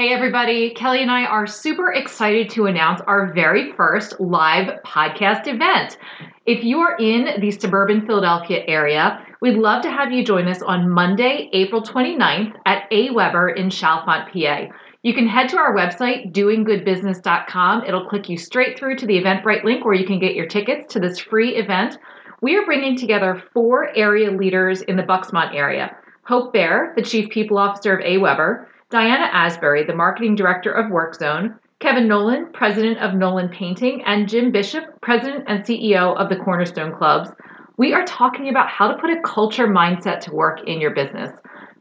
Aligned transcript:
Hey, 0.00 0.14
everybody. 0.14 0.70
Kelly 0.70 1.02
and 1.02 1.10
I 1.10 1.26
are 1.26 1.46
super 1.46 1.92
excited 1.92 2.48
to 2.52 2.64
announce 2.64 3.02
our 3.02 3.34
very 3.34 3.72
first 3.72 4.18
live 4.18 4.82
podcast 4.82 5.46
event. 5.46 5.98
If 6.46 6.64
you 6.64 6.78
are 6.78 6.96
in 6.96 7.38
the 7.38 7.50
suburban 7.50 8.06
Philadelphia 8.06 8.64
area, 8.66 9.22
we'd 9.42 9.58
love 9.58 9.82
to 9.82 9.90
have 9.90 10.10
you 10.10 10.24
join 10.24 10.48
us 10.48 10.62
on 10.62 10.88
Monday, 10.88 11.50
April 11.52 11.82
29th 11.82 12.54
at 12.64 12.90
AWeber 12.90 13.54
in 13.54 13.68
Chalfont, 13.68 14.32
PA. 14.32 14.74
You 15.02 15.12
can 15.12 15.28
head 15.28 15.50
to 15.50 15.58
our 15.58 15.76
website, 15.76 16.32
doinggoodbusiness.com. 16.32 17.84
It'll 17.84 18.08
click 18.08 18.30
you 18.30 18.38
straight 18.38 18.78
through 18.78 18.96
to 18.96 19.06
the 19.06 19.20
Eventbrite 19.22 19.64
link 19.64 19.84
where 19.84 19.92
you 19.92 20.06
can 20.06 20.18
get 20.18 20.34
your 20.34 20.46
tickets 20.46 20.94
to 20.94 20.98
this 20.98 21.18
free 21.18 21.56
event. 21.56 21.98
We 22.40 22.56
are 22.56 22.64
bringing 22.64 22.96
together 22.96 23.42
four 23.52 23.94
area 23.94 24.30
leaders 24.30 24.80
in 24.80 24.96
the 24.96 25.02
Bucksmont 25.02 25.54
area 25.54 25.94
Hope 26.22 26.54
Bear, 26.54 26.94
the 26.96 27.02
Chief 27.02 27.28
People 27.28 27.58
Officer 27.58 27.98
of 27.98 28.04
AWeber, 28.06 28.64
Diana 28.90 29.30
Asbury, 29.32 29.84
the 29.84 29.94
Marketing 29.94 30.34
Director 30.34 30.72
of 30.72 30.90
WorkZone, 30.90 31.56
Kevin 31.78 32.08
Nolan, 32.08 32.50
President 32.52 32.98
of 32.98 33.14
Nolan 33.14 33.48
Painting, 33.48 34.02
and 34.04 34.28
Jim 34.28 34.50
Bishop, 34.50 34.82
President 35.00 35.44
and 35.46 35.64
CEO 35.64 36.16
of 36.16 36.28
the 36.28 36.34
Cornerstone 36.34 36.92
Clubs. 36.92 37.30
We 37.76 37.92
are 37.92 38.04
talking 38.04 38.48
about 38.48 38.68
how 38.68 38.88
to 38.88 38.98
put 38.98 39.10
a 39.10 39.22
culture 39.24 39.68
mindset 39.68 40.18
to 40.22 40.34
work 40.34 40.66
in 40.66 40.80
your 40.80 40.90
business. 40.92 41.30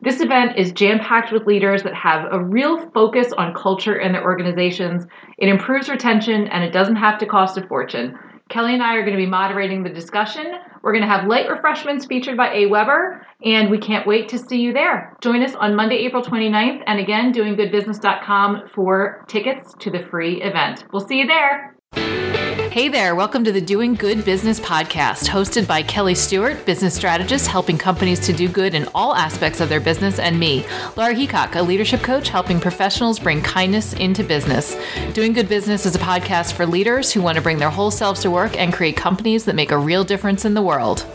This 0.02 0.22
event 0.22 0.56
is 0.56 0.72
jam 0.72 1.00
packed 1.00 1.32
with 1.32 1.48
leaders 1.48 1.82
that 1.82 1.96
have 1.96 2.32
a 2.32 2.44
real 2.44 2.92
focus 2.92 3.34
on 3.34 3.56
culture 3.56 3.98
in 3.98 4.12
their 4.12 4.24
organizations. 4.24 5.08
It 5.40 5.50
improves 5.50 5.90
retention 5.90 6.48
and 6.50 6.64
it 6.64 6.72
doesn't 6.72 6.98
have 6.98 7.18
to 7.18 7.26
cost 7.26 7.58
a 7.58 7.68
fortune. 7.68 8.20
Kelly 8.50 8.74
and 8.74 8.82
I 8.82 8.96
are 8.96 9.02
going 9.02 9.16
to 9.16 9.22
be 9.22 9.30
moderating 9.30 9.84
the 9.84 9.90
discussion. 9.90 10.54
We're 10.82 10.92
going 10.92 11.04
to 11.04 11.08
have 11.08 11.28
light 11.28 11.48
refreshments 11.50 12.08
featured 12.08 12.36
by 12.36 12.50
AWeber, 12.50 13.22
and 13.46 13.70
we 13.70 13.78
can't 13.78 14.08
wait 14.08 14.30
to 14.30 14.40
see 14.40 14.60
you 14.60 14.74
there. 14.74 15.16
Join 15.22 15.44
us 15.44 15.54
on 15.56 15.76
Monday, 15.76 15.98
April 15.98 16.24
29th, 16.24 16.82
and 16.88 17.00
again, 17.00 17.32
doinggoodbusiness.com 17.32 18.70
for 18.74 19.24
tickets 19.28 19.74
to 19.80 19.92
the 19.92 20.04
free 20.10 20.42
event. 20.42 20.86
We'll 20.92 21.08
see 21.08 21.20
you 21.20 21.28
there. 21.28 22.29
Hey 22.72 22.88
there, 22.88 23.16
welcome 23.16 23.44
to 23.46 23.52
the 23.52 23.60
Doing 23.60 23.96
Good 23.96 24.24
Business 24.24 24.60
podcast, 24.60 25.28
hosted 25.28 25.68
by 25.68 25.82
Kelly 25.82 26.14
Stewart, 26.14 26.68
business 26.68 26.94
strategist 26.94 27.48
helping 27.48 27.80
companies 27.80 28.20
to 28.20 28.32
do 28.32 28.48
good 28.48 28.76
in 28.76 28.88
all 28.94 29.16
aspects 29.16 29.60
of 29.60 29.70
their 29.70 29.80
business, 29.80 30.20
and 30.20 30.40
me, 30.40 30.64
Laura 30.96 31.16
Heacock, 31.16 31.56
a 31.56 31.64
leadership 31.64 32.02
coach 32.02 32.30
helping 32.30 32.60
professionals 32.60 33.18
bring 33.18 33.42
kindness 33.42 33.94
into 33.94 34.24
business. 34.24 34.78
Doing 35.14 35.34
Good 35.34 35.50
Business 35.50 35.88
is 35.88 35.96
a 35.96 36.00
podcast 36.00 36.54
for 36.54 36.68
leaders 36.68 37.12
who 37.12 37.24
want 37.24 37.38
to 37.38 37.42
bring 37.42 37.58
their 37.58 37.72
whole 37.72 37.90
selves 37.90 38.22
to 38.22 38.30
work 38.30 38.56
and 38.56 38.72
create 38.72 38.96
companies 38.96 39.46
that 39.46 39.56
make 39.56 39.72
a 39.72 39.78
real 39.78 40.04
difference 40.04 40.46
in 40.46 40.54
the 40.54 40.62
world. 40.62 41.08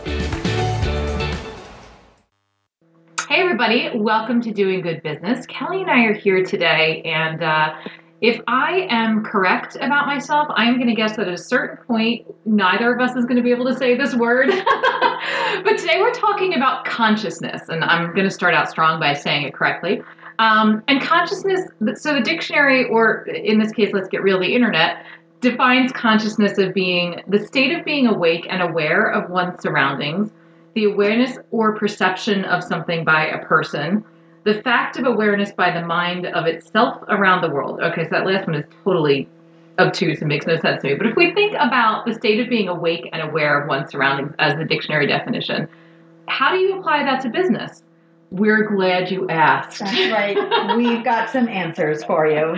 Hey, 3.29 3.41
everybody, 3.41 3.91
welcome 3.95 4.41
to 4.41 4.51
Doing 4.51 4.81
Good 4.81 5.01
Business. 5.03 5.45
Kelly 5.45 5.83
and 5.83 5.89
I 5.89 6.03
are 6.03 6.13
here 6.13 6.43
today, 6.43 7.01
and 7.03 7.41
uh, 7.41 7.75
if 8.21 8.39
I 8.47 8.87
am 8.89 9.23
correct 9.23 9.75
about 9.75 10.07
myself, 10.07 10.47
I 10.55 10.65
am 10.65 10.75
going 10.75 10.87
to 10.87 10.95
guess 10.95 11.17
that 11.17 11.27
at 11.27 11.33
a 11.33 11.37
certain 11.37 11.77
point, 11.85 12.25
neither 12.45 12.93
of 12.93 13.01
us 13.01 13.15
is 13.15 13.25
going 13.25 13.35
to 13.37 13.43
be 13.43 13.51
able 13.51 13.65
to 13.65 13.75
say 13.75 13.95
this 13.95 14.15
word. 14.15 14.47
but 15.63 15.77
today 15.77 15.99
we're 15.99 16.13
talking 16.13 16.55
about 16.55 16.85
consciousness, 16.85 17.67
and 17.67 17.83
I'm 17.83 18.13
going 18.13 18.23
to 18.25 18.31
start 18.31 18.53
out 18.53 18.69
strong 18.69 18.99
by 18.99 19.13
saying 19.13 19.43
it 19.43 19.53
correctly. 19.53 20.01
Um, 20.39 20.83
and 20.87 21.01
consciousness, 21.01 21.61
so 21.95 22.13
the 22.13 22.21
dictionary, 22.21 22.85
or 22.85 23.25
in 23.27 23.59
this 23.59 23.71
case, 23.71 23.91
let's 23.93 24.07
get 24.07 24.23
real, 24.23 24.39
the 24.39 24.53
internet, 24.53 25.05
defines 25.41 25.91
consciousness 25.91 26.57
of 26.57 26.73
being 26.73 27.21
the 27.27 27.39
state 27.45 27.77
of 27.77 27.83
being 27.83 28.07
awake 28.07 28.47
and 28.49 28.61
aware 28.61 29.11
of 29.11 29.29
one's 29.29 29.61
surroundings, 29.61 30.31
the 30.73 30.85
awareness 30.85 31.37
or 31.51 31.77
perception 31.77 32.45
of 32.45 32.63
something 32.63 33.03
by 33.03 33.27
a 33.27 33.45
person 33.45 34.03
the 34.45 34.61
fact 34.61 34.97
of 34.97 35.05
awareness 35.05 35.51
by 35.51 35.71
the 35.71 35.85
mind 35.85 36.27
of 36.27 36.45
itself 36.45 37.03
around 37.09 37.41
the 37.41 37.49
world. 37.49 37.81
Okay, 37.81 38.03
so 38.03 38.09
that 38.11 38.25
last 38.25 38.47
one 38.47 38.55
is 38.55 38.65
totally 38.83 39.27
obtuse 39.79 40.19
and 40.19 40.29
makes 40.29 40.45
no 40.45 40.55
sense 40.57 40.81
to 40.83 40.89
me. 40.89 40.95
But 40.95 41.07
if 41.07 41.15
we 41.15 41.33
think 41.33 41.53
about 41.59 42.05
the 42.05 42.13
state 42.13 42.39
of 42.39 42.47
being 42.47 42.69
awake 42.69 43.09
and 43.11 43.21
aware 43.21 43.59
of 43.59 43.67
one's 43.67 43.91
surroundings 43.91 44.33
as 44.39 44.55
the 44.57 44.63
dictionary 44.63 45.07
definition, 45.07 45.67
how 46.27 46.51
do 46.51 46.59
you 46.59 46.79
apply 46.79 47.03
that 47.03 47.21
to 47.23 47.29
business? 47.29 47.83
We're 48.31 48.69
glad 48.69 49.11
you 49.11 49.27
asked. 49.29 49.79
That's 49.79 50.11
right. 50.11 50.77
We've 50.77 51.03
got 51.03 51.29
some 51.29 51.47
answers 51.47 52.03
for 52.03 52.27
you. 52.27 52.55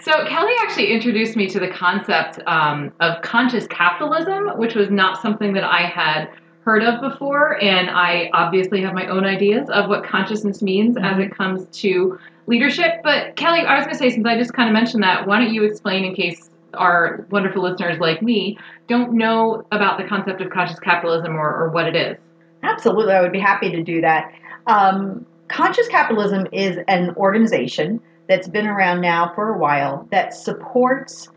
So, 0.00 0.12
Kelly 0.26 0.52
actually 0.62 0.92
introduced 0.92 1.36
me 1.36 1.48
to 1.48 1.60
the 1.60 1.68
concept 1.68 2.40
um, 2.46 2.92
of 3.00 3.22
conscious 3.22 3.66
capitalism, 3.68 4.58
which 4.58 4.74
was 4.74 4.90
not 4.90 5.20
something 5.20 5.52
that 5.54 5.64
I 5.64 5.86
had 5.86 6.28
heard 6.64 6.82
of 6.82 7.00
before, 7.00 7.60
and 7.62 7.90
I 7.90 8.30
obviously 8.32 8.82
have 8.82 8.94
my 8.94 9.06
own 9.06 9.24
ideas 9.24 9.68
of 9.70 9.88
what 9.88 10.04
consciousness 10.04 10.62
means 10.62 10.96
mm-hmm. 10.96 11.04
as 11.04 11.18
it 11.18 11.34
comes 11.34 11.66
to 11.80 12.18
leadership. 12.46 13.00
But 13.02 13.36
Kelly, 13.36 13.60
I 13.60 13.76
was 13.76 13.84
going 13.84 13.96
to 13.96 13.98
say, 13.98 14.10
since 14.10 14.26
I 14.26 14.36
just 14.36 14.52
kind 14.52 14.68
of 14.68 14.72
mentioned 14.72 15.02
that, 15.02 15.26
why 15.26 15.38
don't 15.38 15.52
you 15.52 15.64
explain 15.64 16.04
in 16.04 16.14
case 16.14 16.50
our 16.74 17.26
wonderful 17.30 17.62
listeners 17.62 17.98
like 17.98 18.22
me 18.22 18.58
don't 18.88 19.12
know 19.12 19.66
about 19.72 19.98
the 19.98 20.04
concept 20.04 20.40
of 20.40 20.50
conscious 20.50 20.78
capitalism 20.78 21.36
or, 21.36 21.48
or 21.48 21.70
what 21.70 21.86
it 21.86 21.96
is? 21.96 22.16
Absolutely, 22.62 23.12
I 23.12 23.20
would 23.20 23.32
be 23.32 23.40
happy 23.40 23.70
to 23.70 23.82
do 23.82 24.00
that. 24.00 24.32
Um, 24.68 25.26
conscious 25.48 25.88
capitalism 25.88 26.46
is 26.52 26.78
an 26.86 27.14
organization 27.16 28.00
that's 28.28 28.46
been 28.48 28.66
around 28.66 29.00
now 29.00 29.32
for 29.34 29.52
a 29.52 29.58
while 29.58 30.06
that 30.12 30.32
supports 30.32 31.28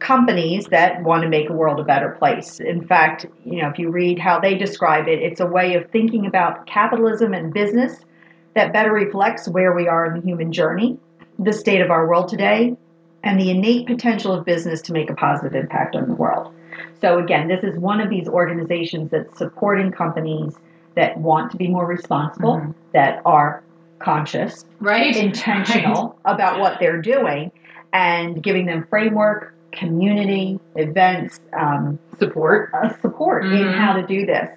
companies 0.00 0.66
that 0.66 1.02
want 1.02 1.22
to 1.22 1.28
make 1.28 1.48
a 1.50 1.52
world 1.52 1.78
a 1.78 1.84
better 1.84 2.10
place. 2.18 2.58
In 2.58 2.86
fact, 2.86 3.26
you 3.44 3.62
know, 3.62 3.68
if 3.68 3.78
you 3.78 3.90
read 3.90 4.18
how 4.18 4.40
they 4.40 4.54
describe 4.54 5.06
it, 5.06 5.20
it's 5.20 5.40
a 5.40 5.46
way 5.46 5.74
of 5.74 5.88
thinking 5.90 6.26
about 6.26 6.66
capitalism 6.66 7.32
and 7.34 7.52
business 7.52 8.00
that 8.54 8.72
better 8.72 8.92
reflects 8.92 9.48
where 9.48 9.74
we 9.74 9.86
are 9.86 10.06
in 10.06 10.14
the 10.14 10.26
human 10.26 10.52
journey, 10.52 10.98
the 11.38 11.52
state 11.52 11.80
of 11.80 11.90
our 11.90 12.08
world 12.08 12.28
today, 12.28 12.76
and 13.22 13.38
the 13.38 13.50
innate 13.50 13.86
potential 13.86 14.32
of 14.32 14.44
business 14.44 14.80
to 14.82 14.92
make 14.92 15.10
a 15.10 15.14
positive 15.14 15.54
impact 15.54 15.94
on 15.94 16.08
the 16.08 16.14
world. 16.14 16.52
So 17.00 17.18
again, 17.18 17.48
this 17.48 17.62
is 17.62 17.78
one 17.78 18.00
of 18.00 18.08
these 18.10 18.26
organizations 18.26 19.10
that's 19.10 19.36
supporting 19.36 19.92
companies 19.92 20.54
that 20.96 21.16
want 21.18 21.50
to 21.52 21.56
be 21.56 21.68
more 21.68 21.86
responsible, 21.86 22.56
mm-hmm. 22.56 22.72
that 22.92 23.22
are 23.24 23.62
conscious, 23.98 24.64
right, 24.80 25.14
intentional 25.14 26.18
right. 26.24 26.34
about 26.34 26.58
what 26.58 26.78
they're 26.80 27.00
doing 27.00 27.52
and 27.92 28.42
giving 28.42 28.66
them 28.66 28.86
framework, 28.88 29.54
community 29.72 30.58
events 30.76 31.40
um, 31.52 31.98
support 32.18 32.70
uh, 32.74 32.88
support 33.00 33.44
mm-hmm. 33.44 33.68
in 33.68 33.72
how 33.72 33.94
to 33.94 34.06
do 34.06 34.26
this. 34.26 34.48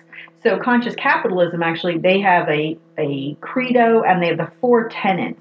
So 0.43 0.59
conscious 0.59 0.95
capitalism 0.95 1.63
actually 1.63 1.97
they 1.97 2.19
have 2.21 2.47
a 2.49 2.77
a 2.97 3.35
credo 3.41 4.03
and 4.03 4.21
they 4.21 4.27
have 4.27 4.37
the 4.37 4.51
four 4.59 4.89
tenets 4.89 5.39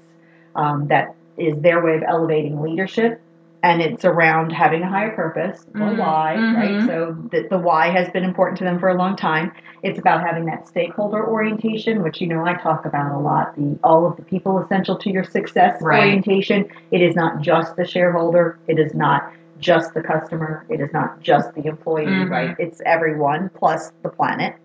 um, 0.55 0.87
that 0.87 1.15
is 1.37 1.59
their 1.61 1.83
way 1.83 1.95
of 1.95 2.03
elevating 2.03 2.61
leadership 2.61 3.21
and 3.63 3.81
it's 3.81 4.03
around 4.03 4.51
having 4.51 4.83
a 4.83 4.89
higher 4.89 5.15
purpose 5.15 5.65
or 5.73 5.81
mm-hmm. 5.81 5.97
why, 5.97 6.35
mm-hmm. 6.37 6.55
right? 6.55 6.85
So 6.85 7.17
the, 7.31 7.47
the 7.49 7.57
why 7.57 7.89
has 7.91 8.09
been 8.09 8.25
important 8.25 8.57
to 8.57 8.65
them 8.65 8.77
for 8.77 8.89
a 8.89 8.97
long 8.97 9.15
time. 9.15 9.53
It's 9.83 9.97
about 9.97 10.21
having 10.21 10.45
that 10.45 10.67
stakeholder 10.67 11.25
orientation, 11.25 12.03
which 12.03 12.19
you 12.19 12.27
know 12.27 12.45
I 12.45 12.55
talk 12.55 12.85
about 12.85 13.15
a 13.15 13.19
lot. 13.19 13.55
The 13.55 13.79
all 13.81 14.05
of 14.05 14.17
the 14.17 14.23
people 14.23 14.59
essential 14.59 14.97
to 14.97 15.09
your 15.09 15.23
success 15.23 15.81
right. 15.81 15.99
orientation. 15.99 16.69
It 16.91 17.01
is 17.01 17.15
not 17.15 17.41
just 17.41 17.77
the 17.77 17.85
shareholder. 17.85 18.59
It 18.67 18.79
is 18.79 18.93
not 18.93 19.31
just 19.63 19.93
the 19.93 20.01
customer. 20.01 20.65
It 20.69 20.81
is 20.81 20.89
not 20.93 21.21
just 21.21 21.53
the 21.55 21.65
employee, 21.65 22.05
mm-hmm. 22.05 22.31
right? 22.31 22.55
It's 22.59 22.81
everyone 22.85 23.49
plus 23.55 23.91
the 24.03 24.09
planet. 24.09 24.55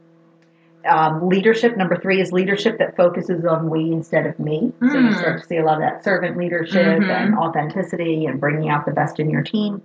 Um, 0.86 1.28
leadership 1.28 1.76
number 1.76 1.96
three 1.96 2.20
is 2.20 2.32
leadership 2.32 2.78
that 2.78 2.96
focuses 2.96 3.44
on 3.44 3.68
we 3.68 3.92
instead 3.92 4.26
of 4.26 4.38
me. 4.38 4.72
Mm. 4.80 4.92
So 4.92 4.98
you 4.98 5.12
start 5.14 5.36
mm. 5.36 5.42
to 5.42 5.46
see 5.46 5.56
a 5.56 5.64
lot 5.64 5.74
of 5.74 5.80
that 5.80 6.04
servant 6.04 6.36
leadership 6.36 7.00
mm-hmm. 7.00 7.10
and 7.10 7.36
authenticity 7.36 8.26
and 8.26 8.40
bringing 8.40 8.68
out 8.68 8.86
the 8.86 8.92
best 8.92 9.18
in 9.18 9.28
your 9.28 9.42
team 9.42 9.82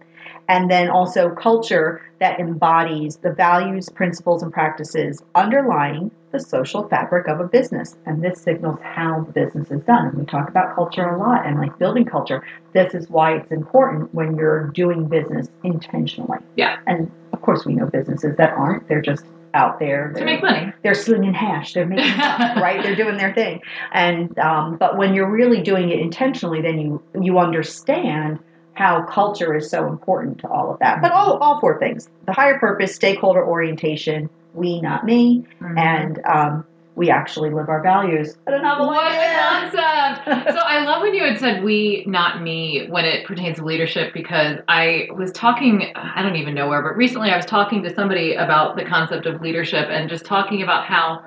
and 0.48 0.70
then 0.70 0.90
also 0.90 1.30
culture 1.30 2.02
that 2.20 2.40
embodies 2.40 3.18
the 3.18 3.32
values, 3.32 3.90
principles, 3.90 4.44
and 4.44 4.52
practices 4.52 5.24
underlying 5.36 6.12
the 6.32 6.40
social 6.40 6.88
fabric 6.88 7.28
of 7.28 7.40
a 7.40 7.48
business. 7.48 7.96
And 8.06 8.24
this 8.24 8.42
signals 8.42 8.80
how 8.82 9.22
the 9.22 9.32
business 9.32 9.70
is 9.72 9.82
done. 9.84 10.08
And 10.08 10.18
we 10.18 10.26
talk 10.26 10.50
about 10.50 10.76
culture 10.76 11.08
a 11.08 11.18
lot 11.18 11.46
and 11.46 11.60
like 11.60 11.78
building 11.78 12.06
culture. 12.06 12.44
This 12.74 12.94
is 12.94 13.10
why 13.10 13.38
it's 13.38 13.52
important 13.52 14.14
when 14.14 14.36
you're 14.36 14.68
doing 14.70 15.08
business 15.08 15.48
intentionally. 15.64 16.40
Yeah. 16.56 16.78
And 16.88 17.12
of 17.34 17.42
course, 17.42 17.66
we 17.66 17.76
know 17.76 17.86
businesses 17.86 18.36
that 18.38 18.52
aren't, 18.54 18.88
they're 18.88 19.02
just 19.02 19.26
out 19.54 19.80
there 19.80 20.12
to 20.14 20.26
make 20.26 20.42
money. 20.42 20.74
They're 20.82 20.96
slinging 20.96 21.34
hash. 21.34 21.74
They're 21.74 21.86
making 21.86 22.18
money. 22.18 22.62
right. 22.62 22.84
They're 22.84 22.96
doing 22.96 23.18
their 23.18 23.34
thing. 23.34 23.62
And 23.92 24.38
um, 24.40 24.78
but 24.78 24.98
when 24.98 25.14
you're 25.14 25.30
really 25.30 25.62
doing 25.62 25.90
it 25.90 26.00
intentionally, 26.00 26.62
then 26.62 26.80
you 26.80 27.04
you 27.20 27.40
understand 27.40 28.40
how 28.74 29.04
culture 29.04 29.56
is 29.56 29.70
so 29.70 29.88
important 29.88 30.40
to 30.40 30.48
all 30.48 30.72
of 30.72 30.80
that. 30.80 31.02
But 31.02 31.12
all, 31.12 31.38
all 31.38 31.60
four 31.60 31.80
things 31.80 32.10
the 32.26 32.34
higher 32.34 32.60
purpose, 32.60 32.96
stakeholder 32.96 33.46
orientation, 33.46 34.30
we, 34.54 34.82
not 34.82 35.06
me, 35.06 35.46
mm-hmm. 35.62 35.78
and 35.78 36.26
um, 36.26 36.66
we 36.96 37.10
actually 37.10 37.50
live 37.50 37.70
our 37.70 37.82
values 37.82 38.36
at 38.48 38.54
another 38.54 38.86
What 38.86 39.12
a 39.12 39.40
concept! 39.40 39.83
So 40.26 40.58
I 40.58 40.84
love 40.86 41.02
when 41.02 41.14
you 41.14 41.24
had 41.24 41.40
said 41.40 41.64
we, 41.64 42.04
not 42.08 42.42
me, 42.42 42.88
when 42.90 43.06
it 43.06 43.26
pertains 43.26 43.58
to 43.58 43.66
leadership, 43.66 44.14
because 44.14 44.58
I 44.68 45.08
was 45.16 45.32
talking, 45.32 45.92
I 45.96 46.22
don't 46.22 46.36
even 46.36 46.54
know 46.54 46.68
where, 46.68 46.82
but 46.82 46.96
recently 46.96 47.30
I 47.30 47.38
was 47.38 47.46
talking 47.46 47.84
to 47.84 47.94
somebody 47.94 48.36
about 48.36 48.76
the 48.76 48.86
concept 48.86 49.26
of 49.26 49.42
leadership 49.42 49.88
and 49.90 50.10
just 50.10 50.26
talking 50.26 50.62
about 50.62 50.86
how 50.86 51.24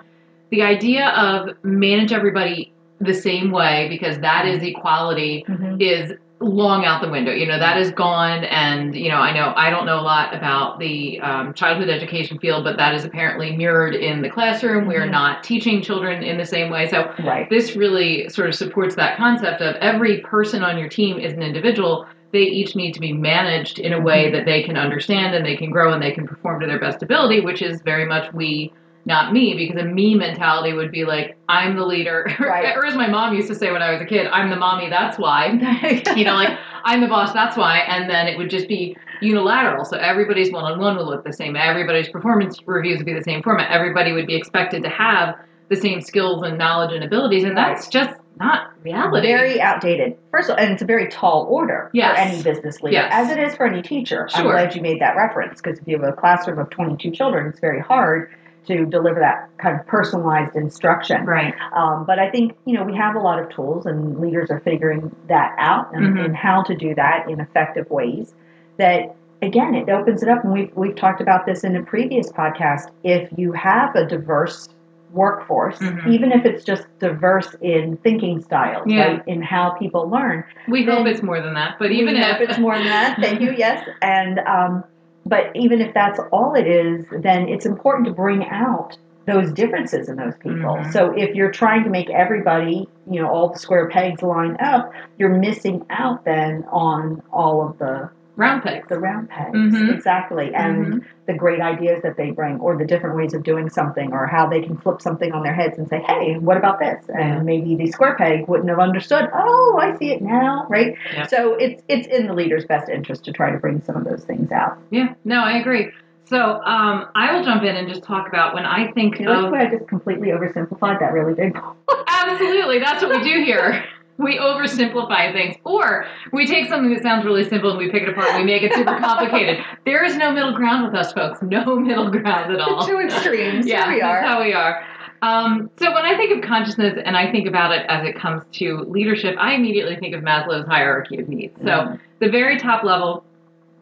the 0.51 0.63
idea 0.63 1.09
of 1.11 1.57
manage 1.63 2.13
everybody 2.13 2.73
the 3.01 3.15
same 3.15 3.51
way 3.51 3.89
because 3.89 4.19
that 4.21 4.47
is 4.47 4.63
equality 4.63 5.45
mm-hmm. 5.49 5.81
is 5.81 6.15
long 6.41 6.85
out 6.85 7.01
the 7.01 7.09
window. 7.09 7.33
You 7.33 7.47
know, 7.47 7.59
that 7.59 7.79
is 7.79 7.91
gone. 7.93 8.45
And, 8.45 8.95
you 8.95 9.09
know, 9.09 9.17
I 9.17 9.33
know 9.33 9.53
I 9.57 9.71
don't 9.71 9.87
know 9.87 9.99
a 9.99 10.03
lot 10.03 10.35
about 10.35 10.79
the 10.79 11.19
um, 11.21 11.55
childhood 11.55 11.89
education 11.89 12.39
field, 12.39 12.65
but 12.65 12.77
that 12.77 12.95
is 12.95 13.05
apparently 13.05 13.57
mirrored 13.57 13.95
in 13.95 14.21
the 14.21 14.29
classroom. 14.29 14.87
We 14.87 14.97
are 14.97 15.07
Mhm. 15.07 15.13
not 15.13 15.43
teaching 15.43 15.81
children 15.81 16.23
in 16.23 16.37
the 16.37 16.45
same 16.45 16.71
way. 16.71 16.87
So 16.89 17.11
Right. 17.25 17.49
this 17.49 17.75
really 17.75 18.29
sort 18.29 18.49
of 18.49 18.55
supports 18.55 18.95
that 18.97 19.17
concept 19.17 19.63
of 19.63 19.77
every 19.77 20.19
person 20.19 20.63
on 20.63 20.79
your 20.79 20.89
team 20.89 21.19
is 21.19 21.33
an 21.33 21.43
individual. 21.43 22.07
They 22.33 22.41
each 22.43 22.77
need 22.77 22.93
to 22.93 23.01
be 23.01 23.15
managed 23.15 23.79
in 23.79 23.95
a 23.95 24.01
way 24.01 24.31
that 24.31 24.45
they 24.45 24.63
can 24.63 24.77
understand 24.77 25.35
and 25.35 25.47
they 25.47 25.57
can 25.57 25.71
grow 25.71 25.95
and 25.95 26.03
they 26.03 26.13
can 26.13 26.27
perform 26.27 26.61
to 26.61 26.67
their 26.67 26.81
best 26.81 27.03
ability, 27.03 27.41
which 27.41 27.63
is 27.63 27.81
very 27.83 28.05
much 28.05 28.31
we, 28.35 28.73
not 29.07 29.33
me, 29.33 29.55
because 29.57 29.81
a 29.81 29.85
me 29.87 30.15
mentality 30.17 30.73
would 30.73 30.91
be 30.91 31.05
like, 31.05 31.39
I'm 31.49 31.77
the 31.77 31.87
leader. 31.87 32.27
Right. 32.41 32.77
or 32.77 32.85
as 32.85 32.95
my 32.97 33.07
mom 33.09 33.35
used 33.35 33.49
to 33.49 33.55
say 33.55 33.71
when 33.73 33.81
I 33.83 33.93
was 33.93 34.01
a 34.01 34.05
kid, 34.05 34.27
I'm 34.27 34.51
the 34.51 34.57
mommy, 34.57 34.91
that's 34.91 35.17
why. 35.19 35.47
you 36.17 36.25
know, 36.25 36.35
like, 36.35 36.59
I'm 36.85 37.01
the 37.01 37.07
boss, 37.07 37.33
that's 37.33 37.57
why. 37.57 37.79
And 37.79 38.11
then 38.11 38.27
it 38.27 38.37
would 38.37 38.51
just 38.51 38.69
be 38.69 38.97
unilateral. 39.23 39.85
So 39.85 39.97
everybody's 39.97 40.53
one 40.53 40.65
on 40.65 40.79
one 40.81 40.97
would 40.97 41.07
look 41.07 41.25
the 41.25 41.33
same. 41.33 41.57
Everybody's 41.57 42.09
performance 42.09 42.59
reviews 42.67 42.99
would 42.99 43.07
be 43.07 43.15
the 43.15 43.23
same 43.23 43.43
format. 43.43 43.71
Everybody 43.71 44.13
would 44.13 44.27
be 44.27 44.35
expected 44.35 44.83
to 44.83 44.89
have 44.91 45.37
the 45.69 45.77
same 45.77 46.01
skills 46.01 46.43
and 46.43 46.59
knowledge 46.59 46.93
and 46.93 47.03
abilities. 47.05 47.45
And 47.45 47.57
that's 47.57 47.89
just 47.89 48.19
not 48.39 48.71
reality. 48.83 49.27
Very 49.27 49.61
outdated. 49.61 50.17
First 50.31 50.51
of 50.51 50.57
all, 50.57 50.63
and 50.63 50.73
it's 50.73 50.83
a 50.83 50.87
very 50.87 51.09
tall 51.09 51.47
order 51.49 51.91
Yes. 51.95 52.17
for 52.17 52.21
any 52.35 52.43
business 52.43 52.83
leader, 52.83 52.97
Yes. 52.99 53.11
as 53.13 53.31
it 53.31 53.39
is 53.43 53.55
for 53.57 53.67
any 53.67 53.83
teacher. 53.83 54.29
I'm 54.35 54.45
glad 54.45 54.75
you 54.75 54.83
made 54.83 55.01
that 55.01 55.17
reference 55.17 55.61
because 55.61 55.79
if 55.79 55.89
you 55.89 55.99
have 55.99 56.07
a 56.09 56.13
classroom 56.13 56.59
of 56.59 56.71
22 56.71 57.11
children, 57.13 57.47
it's 57.49 57.61
very 57.61 57.81
hard 57.81 58.31
to 58.67 58.85
deliver 58.87 59.21
that 59.21 59.49
kind 59.59 59.79
of 59.79 59.87
personalized 59.87 60.55
instruction. 60.57 61.25
Right. 61.25 61.55
Um, 61.73 62.05
but 62.07 62.19
I 62.19 62.31
think 62.31 62.57
you 62.65 62.75
know 62.75 62.85
we 62.85 62.97
have 62.97 63.15
a 63.17 63.21
lot 63.21 63.39
of 63.39 63.49
tools, 63.51 63.87
and 63.87 64.19
leaders 64.21 64.51
are 64.51 64.61
figuring 64.61 65.15
that 65.29 65.55
out 65.59 65.95
and, 65.95 66.17
Mhm. 66.17 66.25
and 66.27 66.37
how 66.37 66.63
to 66.63 66.75
do 66.75 66.95
that 66.95 67.29
in 67.29 67.41
effective 67.41 67.91
ways. 67.91 68.35
That 68.79 69.15
again, 69.43 69.75
it 69.75 69.89
opens 69.89 70.23
it 70.23 70.29
up, 70.29 70.45
and 70.45 70.53
we've 70.53 70.71
we've 70.77 70.97
talked 70.97 71.21
about 71.21 71.47
this 71.47 71.65
in 71.65 71.77
a 71.77 71.83
previous 71.83 72.31
podcast. 72.33 72.91
If 73.05 73.29
you 73.37 73.53
have 73.53 73.95
a 73.95 74.05
diverse 74.07 74.69
workforce, 75.13 75.79
Mhm. 75.79 76.07
even 76.09 76.33
if 76.33 76.45
it's 76.45 76.63
just 76.65 76.87
diverse 76.99 77.55
in 77.63 77.97
thinking 77.99 78.41
styles, 78.43 78.83
Yeah. 78.87 79.07
right, 79.07 79.23
in 79.27 79.41
how 79.41 79.71
people 79.71 80.11
learn, 80.11 80.45
We 80.69 80.85
hope 80.85 81.07
it's 81.07 81.23
more 81.23 81.41
than 81.41 81.55
that. 81.55 81.77
But 81.79 81.91
even 81.93 82.17
if 82.17 82.41
it's 82.41 82.59
more 82.59 82.75
than 82.77 82.89
that. 82.89 83.17
Thank 83.21 83.41
you. 83.41 83.53
Yes, 83.57 83.89
and 84.03 84.41
um, 84.41 84.85
but 85.27 85.51
even 85.55 85.81
if 85.81 85.93
that's 85.93 86.21
all 86.33 86.55
it 86.55 86.67
is, 86.67 87.05
then 87.23 87.49
it's 87.49 87.67
important 87.67 88.07
to 88.07 88.13
bring 88.13 88.45
out 88.49 88.97
those 89.27 89.53
differences 89.53 90.09
in 90.09 90.17
those 90.17 90.37
people. 90.37 90.77
Mhm. 90.77 90.93
So 90.93 91.13
if 91.17 91.35
you're 91.35 91.51
trying 91.51 91.83
to 91.85 91.91
make 91.91 92.09
everybody, 92.11 92.89
you 93.11 93.21
know, 93.21 93.29
all 93.29 93.49
the 93.49 93.59
square 93.59 93.89
pegs 93.89 94.23
line 94.23 94.57
up, 94.61 94.93
you're 95.19 95.37
missing 95.37 95.85
out 95.91 96.25
then 96.25 96.65
on 96.71 97.23
all 97.33 97.67
of 97.67 97.79
the 97.79 98.09
round 98.37 98.63
pegs. 98.63 98.87
the 98.89 98.99
round 98.99 99.29
pegs. 99.29 99.57
Mhm. 99.57 99.93
Exactly, 99.95 100.55
and 100.55 100.87
Mhm. 100.87 101.03
the 101.27 101.35
great 101.35 101.61
ideas 101.61 102.03
that 102.03 102.17
they 102.17 102.31
bring, 102.31 102.61
or 102.61 102.77
the 102.77 102.85
different 102.85 103.17
ways 103.17 103.35
of 103.35 103.43
doing 103.43 103.69
something, 103.69 104.13
or 104.13 104.27
how 104.27 104.47
they 104.47 104.61
can 104.61 104.77
flip 104.77 105.01
something 105.03 105.33
on 105.33 105.43
their 105.43 105.55
heads 105.55 105.79
and 105.79 105.89
say, 105.89 105.99
"Hey, 106.01 106.35
what 106.39 106.57
about 106.57 106.79
this?" 106.79 107.09
And 107.09 107.45
maybe 107.45 107.75
the 107.75 107.87
square 107.89 108.15
peg 108.15 108.47
wouldn't 108.47 108.69
have 108.69 108.79
understood. 108.79 109.29
Oh, 109.33 109.79
I 109.81 109.97
see 109.97 110.13
it 110.13 110.23
now, 110.23 110.67
right? 110.69 110.95
Yeah. 111.15 111.27
So 111.27 111.55
it's 111.55 111.83
it's 111.89 112.07
in 112.07 112.27
the 112.27 112.35
leader's 112.35 112.67
best 112.67 112.89
interest 112.89 113.25
to 113.25 113.33
try 113.33 113.51
to 113.51 113.59
bring 113.59 113.81
some 113.83 113.97
of 113.97 114.05
those 114.05 114.25
things 114.25 114.53
out. 114.53 114.79
Yeah, 114.91 115.15
no, 115.25 115.43
I 115.43 115.59
agree. 115.59 115.91
So 116.25 116.61
um, 116.65 117.07
I 117.15 117.33
will 117.35 117.45
jump 117.45 117.63
in 117.63 117.77
and 117.77 117.89
just 117.89 118.03
talk 118.03 118.27
about 118.29 118.53
when 118.53 118.67
I 118.67 118.91
think 118.93 119.21
You 119.21 119.27
the 119.27 119.47
of 119.47 119.55
I 119.55 119.67
just 119.67 119.87
completely 119.87 120.29
oversimplified 120.29 120.99
that 120.99 121.13
really 121.13 121.35
big. 121.35 121.57
absolutely 122.09 122.81
that's 122.81 123.03
what 123.03 123.17
we 123.17 123.23
do 123.23 123.45
here. 123.45 123.85
We 124.19 124.39
oversimplify 124.39 125.33
things, 125.33 125.57
or 125.65 126.07
we 126.33 126.47
take 126.47 126.69
something 126.69 126.93
that 126.95 127.03
sounds 127.03 127.25
really 127.25 127.45
simple 127.49 127.71
and 127.71 127.79
we 127.79 127.91
pick 127.91 128.03
it 128.03 128.09
apart 128.09 128.29
and 128.31 128.39
we 128.39 128.45
make 128.51 128.63
it 128.63 128.73
super 128.73 128.99
complicated. 129.01 129.63
There 129.85 130.05
is 130.05 130.17
no 130.17 130.33
middle 130.33 130.53
ground 130.55 130.85
with 130.87 130.95
us, 130.95 131.13
folks. 131.13 131.43
No 131.43 131.77
middle 131.81 132.11
ground 132.11 132.53
at 132.53 132.61
all. 132.61 132.87
Two 132.87 132.99
extremes. 133.01 133.67
yeah, 133.67 133.93
we 133.93 134.01
that's 134.01 134.27
how 134.27 134.43
we 134.43 134.53
are. 134.55 134.85
Um, 135.23 135.71
so 135.79 135.93
when 135.93 136.05
I 136.05 136.17
think 136.17 136.37
of 136.43 136.49
consciousness 136.49 136.99
and 137.05 137.17
I 137.17 137.31
think 137.33 137.47
about 137.49 137.73
it 137.73 137.85
as 137.89 138.07
it 138.07 138.17
comes 138.17 138.43
to 138.53 138.79
leadership, 138.89 139.37
I 139.39 139.55
immediately 139.55 139.97
think 139.97 140.15
of 140.15 140.23
Maslow's 140.23 140.67
hierarchy 140.67 141.19
of 141.19 141.29
needs. 141.29 141.55
So 141.61 141.67
Mhm. 141.67 142.01
the 142.21 142.29
very 142.29 142.59
top 142.59 142.85
level, 142.85 143.25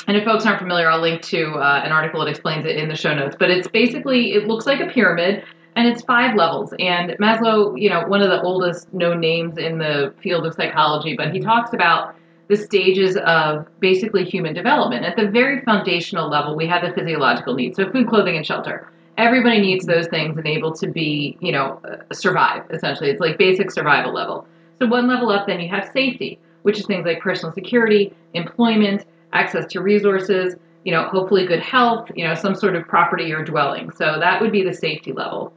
and 0.07 0.17
if 0.17 0.25
folks 0.25 0.47
aren't 0.47 0.59
familiar, 0.61 0.89
I'll 0.89 1.01
link 1.01 1.23
to 1.23 1.53
uh, 1.55 1.83
an 1.85 1.93
article 1.93 2.21
that 2.21 2.29
explains 2.29 2.67
it 2.67 2.77
in 2.77 2.89
the 2.89 2.97
show 2.97 3.15
notes. 3.15 3.37
But 3.39 3.51
it's 3.51 3.67
basically 3.69 4.33
it 4.35 4.47
looks 4.47 4.67
like 4.67 4.81
a 4.81 4.87
pyramid, 4.87 5.45
and 5.77 5.89
it's 5.89 6.03
five 6.03 6.37
levels. 6.37 6.73
And 6.79 7.11
Maslow, 7.21 7.81
you 7.81 7.91
know, 7.91 8.03
one 8.07 8.23
of 8.23 8.31
the 8.31 8.41
oldest 8.43 8.93
known 8.93 9.21
names 9.21 9.59
in 9.59 9.79
the 9.79 10.15
field 10.21 10.47
of 10.47 10.55
psychology, 10.55 11.17
but 11.17 11.33
he 11.33 11.41
talks 11.41 11.73
about 11.73 12.15
the 12.49 12.57
stages 12.57 13.17
of 13.17 13.67
basically 13.81 14.25
human 14.25 14.55
development. 14.55 15.05
At 15.05 15.17
the 15.17 15.27
very 15.27 15.63
foundational 15.63 16.29
level, 16.29 16.55
we 16.55 16.67
have 16.67 16.83
the 16.83 16.93
physiological 16.93 17.55
needs, 17.55 17.77
so 17.77 17.91
food, 17.91 18.09
clothing, 18.09 18.37
and 18.37 18.47
shelter. 18.47 18.91
Everybody 19.17 19.61
needs 19.61 19.87
those 19.87 20.09
things 20.09 20.37
and 20.37 20.47
able 20.47 20.73
to 20.75 20.89
be, 20.89 21.39
you 21.41 21.53
know, 21.53 21.81
uh, 21.85 22.13
survive. 22.13 22.65
Essentially, 22.71 23.11
it's 23.11 23.21
like 23.21 23.39
basic 23.39 23.71
survival 23.71 24.13
level. 24.13 24.47
So 24.79 24.87
one 24.87 25.07
level 25.07 25.31
up, 25.31 25.47
then 25.47 25.61
you 25.61 25.69
have 25.69 25.89
safety, 25.93 26.39
which 26.63 26.79
is 26.79 26.87
things 26.87 27.07
like 27.07 27.21
personal 27.21 27.53
security, 27.53 28.13
employment, 28.35 29.07
access 29.33 29.67
to 29.73 29.81
resources, 29.81 30.57
you 30.85 30.93
know, 30.93 31.05
hopefully 31.05 31.47
good 31.47 31.61
health, 31.61 32.11
you 32.15 32.27
know, 32.27 32.35
some 32.35 32.55
sort 32.55 32.77
of 32.77 32.87
property 32.87 33.33
or 33.33 33.43
dwelling. 33.43 33.91
So 33.93 34.19
that 34.19 34.41
would 34.41 34.53
be 34.53 34.63
the 34.63 34.75
safety 34.75 35.13
level. 35.13 35.53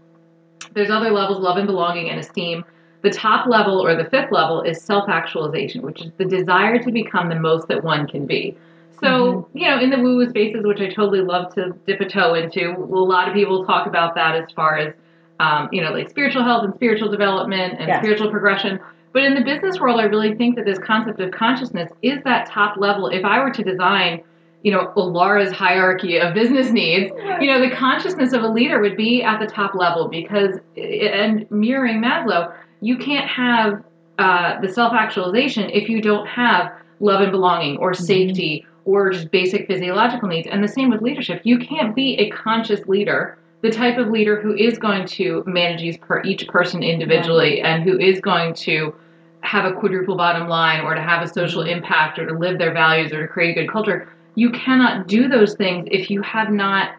There's 0.74 0.89
other 0.89 1.12
levels, 1.12 1.39
love 1.39 1.57
and 1.57 1.68
belonging 1.68 2.09
and 2.09 2.19
esteem. 2.19 2.63
The 3.04 3.09
top 3.12 3.48
level 3.48 3.80
or 3.80 3.95
the 3.95 4.09
fifth 4.09 4.31
level 4.31 4.62
is 4.63 4.81
self 4.81 5.07
actualization, 5.07 5.81
which 5.81 6.01
is 6.01 6.12
the 6.18 6.25
desire 6.25 6.81
to 6.81 6.92
become 6.92 7.30
the 7.30 7.39
most 7.39 7.68
that 7.68 7.83
one 7.83 8.07
can 8.07 8.25
be. 8.25 8.57
So, 9.00 9.48
you 9.54 9.68
know, 9.68 9.80
in 9.80 9.92
the 9.92 9.98
woo 9.98 10.18
woo 10.18 10.30
spaces, 10.30 10.65
which 10.65 10.81
I 10.81 10.88
totally 10.89 11.21
love 11.21 11.54
to 11.54 11.74
dip 11.86 12.01
a 12.01 12.09
toe 12.09 12.33
into, 12.33 12.71
a 12.71 12.81
lot 12.81 13.27
of 13.27 13.36
people 13.36 13.63
talk 13.65 13.86
about 13.86 14.15
that 14.15 14.36
as 14.36 14.50
far 14.56 14.77
as, 14.77 14.94
um, 15.39 15.69
you 15.71 15.83
know, 15.83 15.92
like 15.92 16.09
spiritual 16.09 16.44
health 16.44 16.63
and 16.63 16.74
spiritual 16.74 17.09
development 17.09 17.75
and 17.77 17.89
Yes. 17.89 18.00
spiritual 18.00 18.31
progression. 18.31 18.80
But 19.13 19.24
in 19.24 19.36
the 19.36 19.42
business 19.42 19.80
world, 19.80 20.00
I 20.00 20.06
really 20.06 20.33
think 20.36 20.56
that 20.56 20.65
this 20.65 20.80
concept 20.80 21.19
of 21.19 21.31
consciousness 21.31 21.92
is 22.01 22.24
that 22.24 22.48
top 22.48 22.77
level. 22.77 23.07
If 23.07 23.24
I 23.24 23.39
were 23.44 23.51
to 23.51 23.63
design, 23.63 24.24
you 24.68 24.74
know, 24.74 24.92
Laura's 24.98 25.54
hierarchy 25.54 26.19
of 26.19 26.34
business 26.34 26.72
needs, 26.72 27.10
you 27.40 27.48
know, 27.48 27.62
the 27.62 27.74
consciousness 27.74 28.34
of 28.34 28.44
a 28.44 28.50
leader 28.50 28.81
would 28.81 28.98
be 28.98 29.24
at 29.24 29.40
the 29.40 29.48
top 29.48 29.75
level 29.75 30.10
because, 30.10 30.58
eh, 30.75 31.08
and 31.08 31.50
mirroring 31.50 32.02
Maslow, 32.02 32.54
you 32.81 32.98
can't 32.98 33.30
have 33.30 33.81
uh, 34.19 34.60
the 34.60 34.68
self 34.68 34.92
actualization 34.92 35.69
if 35.69 35.88
you 35.88 36.02
don't 36.02 36.28
have 36.28 36.74
love 37.00 37.22
and 37.22 37.31
belonging 37.31 37.78
or 37.78 37.94
mm-hmm. 37.94 38.04
safety 38.04 38.66
or 38.83 39.09
just 39.09 39.31
basic 39.31 39.68
physiological 39.68 40.28
needs. 40.28 40.50
And 40.52 40.62
the 40.62 40.68
same 40.68 40.90
with 40.90 41.02
leadership. 41.02 41.44
You 41.45 41.59
can't 41.59 41.95
be 41.95 42.16
a 42.16 42.30
conscious 42.31 42.86
leader, 42.88 43.38
the 43.62 43.71
type 43.71 43.97
of 43.97 44.09
leader 44.09 44.42
who 44.42 44.54
is 44.54 44.78
going 44.78 45.07
to 45.07 45.45
manage 45.47 45.81
each, 45.81 46.02
each 46.26 46.45
person 46.50 46.83
individually 46.83 47.62
and 47.62 47.83
who 47.83 47.97
is 47.97 48.19
going 48.19 48.54
to 48.56 48.94
have 49.40 49.64
a 49.64 49.71
quadruple 49.71 50.18
bottom 50.18 50.50
line 50.50 50.81
or 50.81 50.94
to 50.94 51.02
have 51.02 51.24
a 51.24 51.28
social 51.30 51.64
mm-hmm. 51.64 51.78
impact 51.78 52.19
or 52.19 52.26
to 52.26 52.38
live 52.38 52.57
their 52.57 52.74
values 52.74 53.14
or 53.14 53.21
to 53.21 53.31
create 53.31 53.57
a 53.57 53.62
good 53.62 53.71
culture. 53.71 54.09
You 54.37 54.51
cannot 54.51 55.07
do 55.07 55.27
those 55.27 55.56
things 55.56 55.87
if 55.89 56.11
you 56.11 56.21
have 56.21 56.51
not 56.51 56.91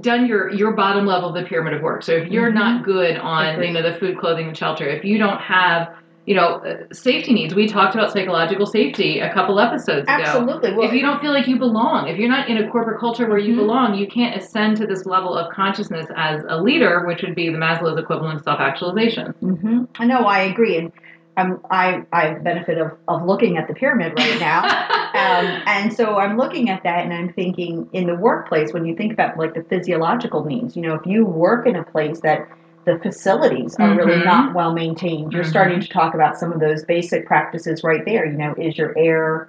done 0.00 0.26
your 0.26 0.48
your 0.52 0.72
bottom 0.72 1.04
level 1.04 1.28
of 1.30 1.34
the 1.34 1.42
pyramid 1.42 1.74
of 1.74 1.82
work. 1.82 2.04
So 2.04 2.12
if 2.12 2.30
you're 2.30 2.52
Mhm. 2.52 2.54
not 2.54 2.84
good 2.84 3.16
on 3.16 3.60
you 3.60 3.72
know 3.72 3.82
the 3.82 3.94
food, 3.94 4.16
clothing, 4.16 4.46
and 4.46 4.56
shelter, 4.56 4.86
if 4.86 5.04
you 5.04 5.18
don't 5.18 5.40
have 5.40 5.88
you 6.24 6.36
know 6.36 6.62
uh, 6.64 6.76
safety 6.92 7.34
needs, 7.34 7.52
we 7.52 7.66
talked 7.66 7.96
about 7.96 8.12
psychological 8.12 8.64
safety 8.64 9.18
a 9.18 9.28
couple 9.34 9.58
episodes 9.58 10.08
ago. 10.08 10.22
Absolutely. 10.22 10.72
Well, 10.72 10.86
If 10.86 10.94
you 10.94 11.02
don't 11.02 11.20
feel 11.20 11.32
like 11.32 11.48
you 11.48 11.58
belong, 11.58 12.06
if 12.06 12.16
you're 12.16 12.28
not 12.28 12.48
in 12.48 12.58
a 12.58 12.70
corporate 12.70 13.00
culture 13.00 13.28
where 13.28 13.38
you 13.38 13.54
Mhm. 13.54 13.58
belong, 13.58 13.94
you 13.96 14.06
can't 14.06 14.36
ascend 14.36 14.76
to 14.76 14.86
this 14.86 15.04
level 15.04 15.36
of 15.36 15.50
consciousness 15.50 16.06
as 16.16 16.44
a 16.48 16.62
leader, 16.62 17.04
which 17.08 17.22
would 17.22 17.34
be 17.34 17.50
the 17.50 17.58
Maslow's 17.58 17.98
equivalent 17.98 18.36
of 18.36 18.42
self-actualization. 18.44 19.34
hmm 19.40 19.82
I 19.98 20.04
know, 20.06 20.20
I 20.20 20.38
agree, 20.42 20.76
and 20.76 20.92
um, 21.36 21.60
I 21.70 22.02
I 22.12 22.26
have 22.26 22.34
the 22.38 22.40
benefit 22.44 22.78
of, 22.78 22.92
of 23.08 23.24
looking 23.24 23.56
at 23.56 23.66
the 23.68 23.74
pyramid 23.74 24.12
right 24.18 24.38
now, 24.38 24.64
um, 25.14 25.62
and 25.66 25.92
so 25.92 26.18
I'm 26.18 26.36
looking 26.36 26.68
at 26.68 26.82
that, 26.82 27.04
and 27.04 27.12
I'm 27.12 27.32
thinking 27.32 27.88
in 27.92 28.06
the 28.06 28.14
workplace 28.14 28.72
when 28.72 28.84
you 28.84 28.94
think 28.94 29.12
about 29.12 29.38
like 29.38 29.54
the 29.54 29.62
physiological 29.64 30.44
needs, 30.44 30.76
you 30.76 30.82
know, 30.82 30.94
if 30.94 31.06
you 31.06 31.24
work 31.24 31.66
in 31.66 31.76
a 31.76 31.84
place 31.84 32.20
that 32.20 32.48
the 32.84 32.98
facilities 32.98 33.76
are 33.78 33.94
really 33.94 34.16
Mhm. 34.20 34.24
not 34.24 34.54
well 34.54 34.72
maintained, 34.72 35.32
you're 35.32 35.44
Mhm. 35.44 35.48
starting 35.50 35.80
to 35.80 35.88
talk 35.88 36.14
about 36.14 36.36
some 36.36 36.52
of 36.52 36.58
those 36.60 36.84
basic 36.84 37.26
practices 37.26 37.84
right 37.84 38.04
there. 38.04 38.26
You 38.26 38.36
know, 38.36 38.54
is 38.58 38.76
your 38.76 38.92
air 38.98 39.48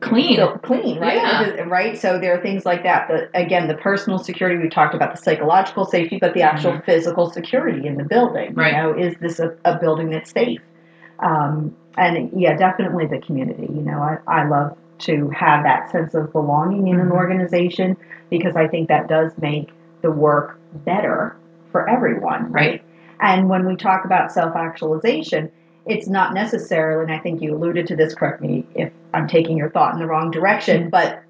Clean. 0.00 0.34
still 0.34 0.58
clean, 0.58 0.98
right? 1.00 1.14
Yeah. 1.16 1.62
Right. 1.66 1.96
So 1.96 2.18
there 2.18 2.34
are 2.36 2.42
things 2.42 2.66
like 2.66 2.82
that. 2.82 3.08
The 3.08 3.28
again, 3.34 3.68
the 3.68 3.74
personal 3.76 4.18
security. 4.18 4.60
We 4.62 4.68
talked 4.68 4.94
about 4.94 5.12
the 5.14 5.22
psychological 5.22 5.84
safety, 5.84 6.18
but 6.20 6.34
the 6.34 6.42
actual 6.42 6.78
physical 6.84 7.30
security 7.30 7.86
in 7.86 7.96
the 7.96 8.04
building. 8.04 8.50
Mm-hmm. 8.50 8.58
Right. 8.60 8.74
You 8.76 8.82
know, 8.82 8.98
is 8.98 9.14
this 9.20 9.38
a, 9.40 9.54
a 9.64 9.78
building 9.78 10.10
that's 10.10 10.30
safe? 10.30 10.60
Um, 11.22 11.74
and 11.96 12.30
yeah, 12.34 12.56
definitely 12.56 13.06
the 13.06 13.18
community. 13.18 13.68
You 13.72 13.82
know, 13.82 13.98
I, 14.00 14.18
I 14.26 14.48
love 14.48 14.76
to 15.00 15.28
have 15.30 15.64
that 15.64 15.90
sense 15.90 16.14
of 16.14 16.32
belonging 16.32 16.88
in 16.88 17.00
an 17.00 17.08
Mhm. 17.08 17.12
organization 17.12 17.96
because 18.30 18.56
I 18.56 18.68
think 18.68 18.88
that 18.88 19.08
does 19.08 19.32
make 19.40 19.70
the 20.00 20.10
work 20.10 20.58
better 20.84 21.36
for 21.70 21.88
everyone. 21.88 22.52
Right. 22.52 22.82
And 23.20 23.48
when 23.48 23.66
we 23.66 23.76
talk 23.76 24.04
about 24.04 24.32
self 24.32 24.56
actualization, 24.56 25.50
it's 25.86 26.08
not 26.08 26.32
necessarily, 26.34 27.02
and 27.04 27.12
I 27.12 27.18
think 27.18 27.42
you 27.42 27.54
alluded 27.54 27.86
to 27.88 27.96
this, 27.96 28.14
correct 28.14 28.40
me 28.40 28.64
if 28.74 28.92
I'm 29.14 29.26
taking 29.26 29.56
your 29.56 29.70
thought 29.70 29.92
in 29.92 29.98
the 30.00 30.06
wrong 30.06 30.30
direction, 30.30 30.90
but 30.90 31.22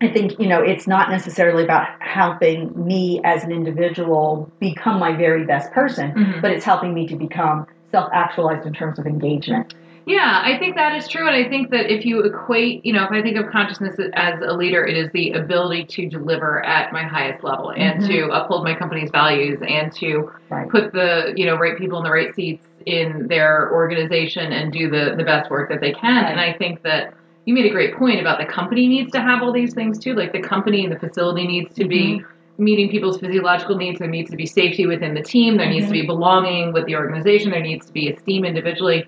I 0.00 0.08
think, 0.08 0.38
you 0.38 0.46
know, 0.46 0.60
it's 0.62 0.86
not 0.86 1.10
necessarily 1.10 1.64
about 1.64 1.88
helping 2.00 2.72
me 2.86 3.20
as 3.24 3.44
an 3.44 3.50
individual 3.50 4.50
become 4.60 4.98
my 5.00 5.16
very 5.16 5.44
best 5.44 5.72
person, 5.72 6.12
Mhm. 6.12 6.42
but 6.42 6.50
it's 6.50 6.64
helping 6.64 6.92
me 6.94 7.06
to 7.08 7.16
become 7.16 7.66
self 7.90 8.10
actualized 8.12 8.66
in 8.66 8.72
terms 8.72 8.98
of 8.98 9.06
engagement. 9.06 9.74
Yeah, 10.06 10.40
I 10.44 10.56
think 10.58 10.76
that 10.76 10.94
is 10.94 11.08
true. 11.08 11.26
And 11.26 11.34
I 11.34 11.48
think 11.48 11.70
that 11.70 11.92
if 11.92 12.06
you 12.06 12.20
equate, 12.20 12.86
you 12.86 12.92
know, 12.92 13.04
if 13.04 13.10
I 13.10 13.22
think 13.22 13.36
of 13.36 13.50
consciousness 13.50 13.96
as 14.14 14.40
a 14.40 14.52
leader, 14.52 14.86
it 14.86 14.96
is 14.96 15.10
the 15.12 15.32
ability 15.32 15.84
to 15.86 16.08
deliver 16.08 16.64
at 16.64 16.92
my 16.92 17.02
highest 17.02 17.42
level 17.42 17.70
and 17.70 18.00
Mhm. 18.00 18.06
to 18.06 18.28
uphold 18.30 18.62
my 18.62 18.74
company's 18.74 19.10
values 19.10 19.58
and 19.66 19.90
to 19.94 20.30
Right. 20.48 20.68
put 20.68 20.92
the, 20.92 21.32
you 21.34 21.44
know, 21.44 21.56
right 21.56 21.76
people 21.76 21.98
in 21.98 22.04
the 22.04 22.12
right 22.12 22.32
seats 22.36 22.64
in 22.86 23.26
their 23.26 23.72
organization 23.72 24.52
and 24.52 24.72
do 24.72 24.88
the, 24.88 25.14
the 25.16 25.24
best 25.24 25.50
work 25.50 25.68
that 25.70 25.80
they 25.80 25.90
can. 25.92 26.22
Right. 26.22 26.30
And 26.30 26.40
I 26.40 26.52
think 26.52 26.82
that 26.82 27.12
you 27.44 27.54
made 27.54 27.66
a 27.66 27.70
great 27.70 27.96
point 27.96 28.20
about 28.20 28.38
the 28.38 28.46
company 28.46 28.86
needs 28.86 29.10
to 29.10 29.20
have 29.20 29.42
all 29.42 29.52
these 29.52 29.74
things 29.74 29.98
too. 29.98 30.14
Like 30.14 30.32
the 30.32 30.40
company 30.40 30.84
and 30.84 30.92
the 30.92 31.00
facility 31.00 31.48
needs 31.48 31.74
to 31.74 31.84
be 31.84 32.22
meeting 32.58 32.88
people's 32.90 33.18
physiological 33.18 33.76
needs. 33.76 33.98
There 33.98 34.08
needs 34.08 34.30
to 34.30 34.36
be 34.36 34.46
safety 34.46 34.86
within 34.86 35.14
the 35.14 35.22
team. 35.22 35.56
There 35.56 35.68
needs 35.68 35.86
to 35.86 35.92
be 35.92 36.06
belonging 36.06 36.72
with 36.72 36.86
the 36.86 36.96
organization. 36.96 37.50
There 37.50 37.60
needs 37.60 37.86
to 37.86 37.92
be 37.92 38.08
esteem 38.10 38.44
individually. 38.44 39.04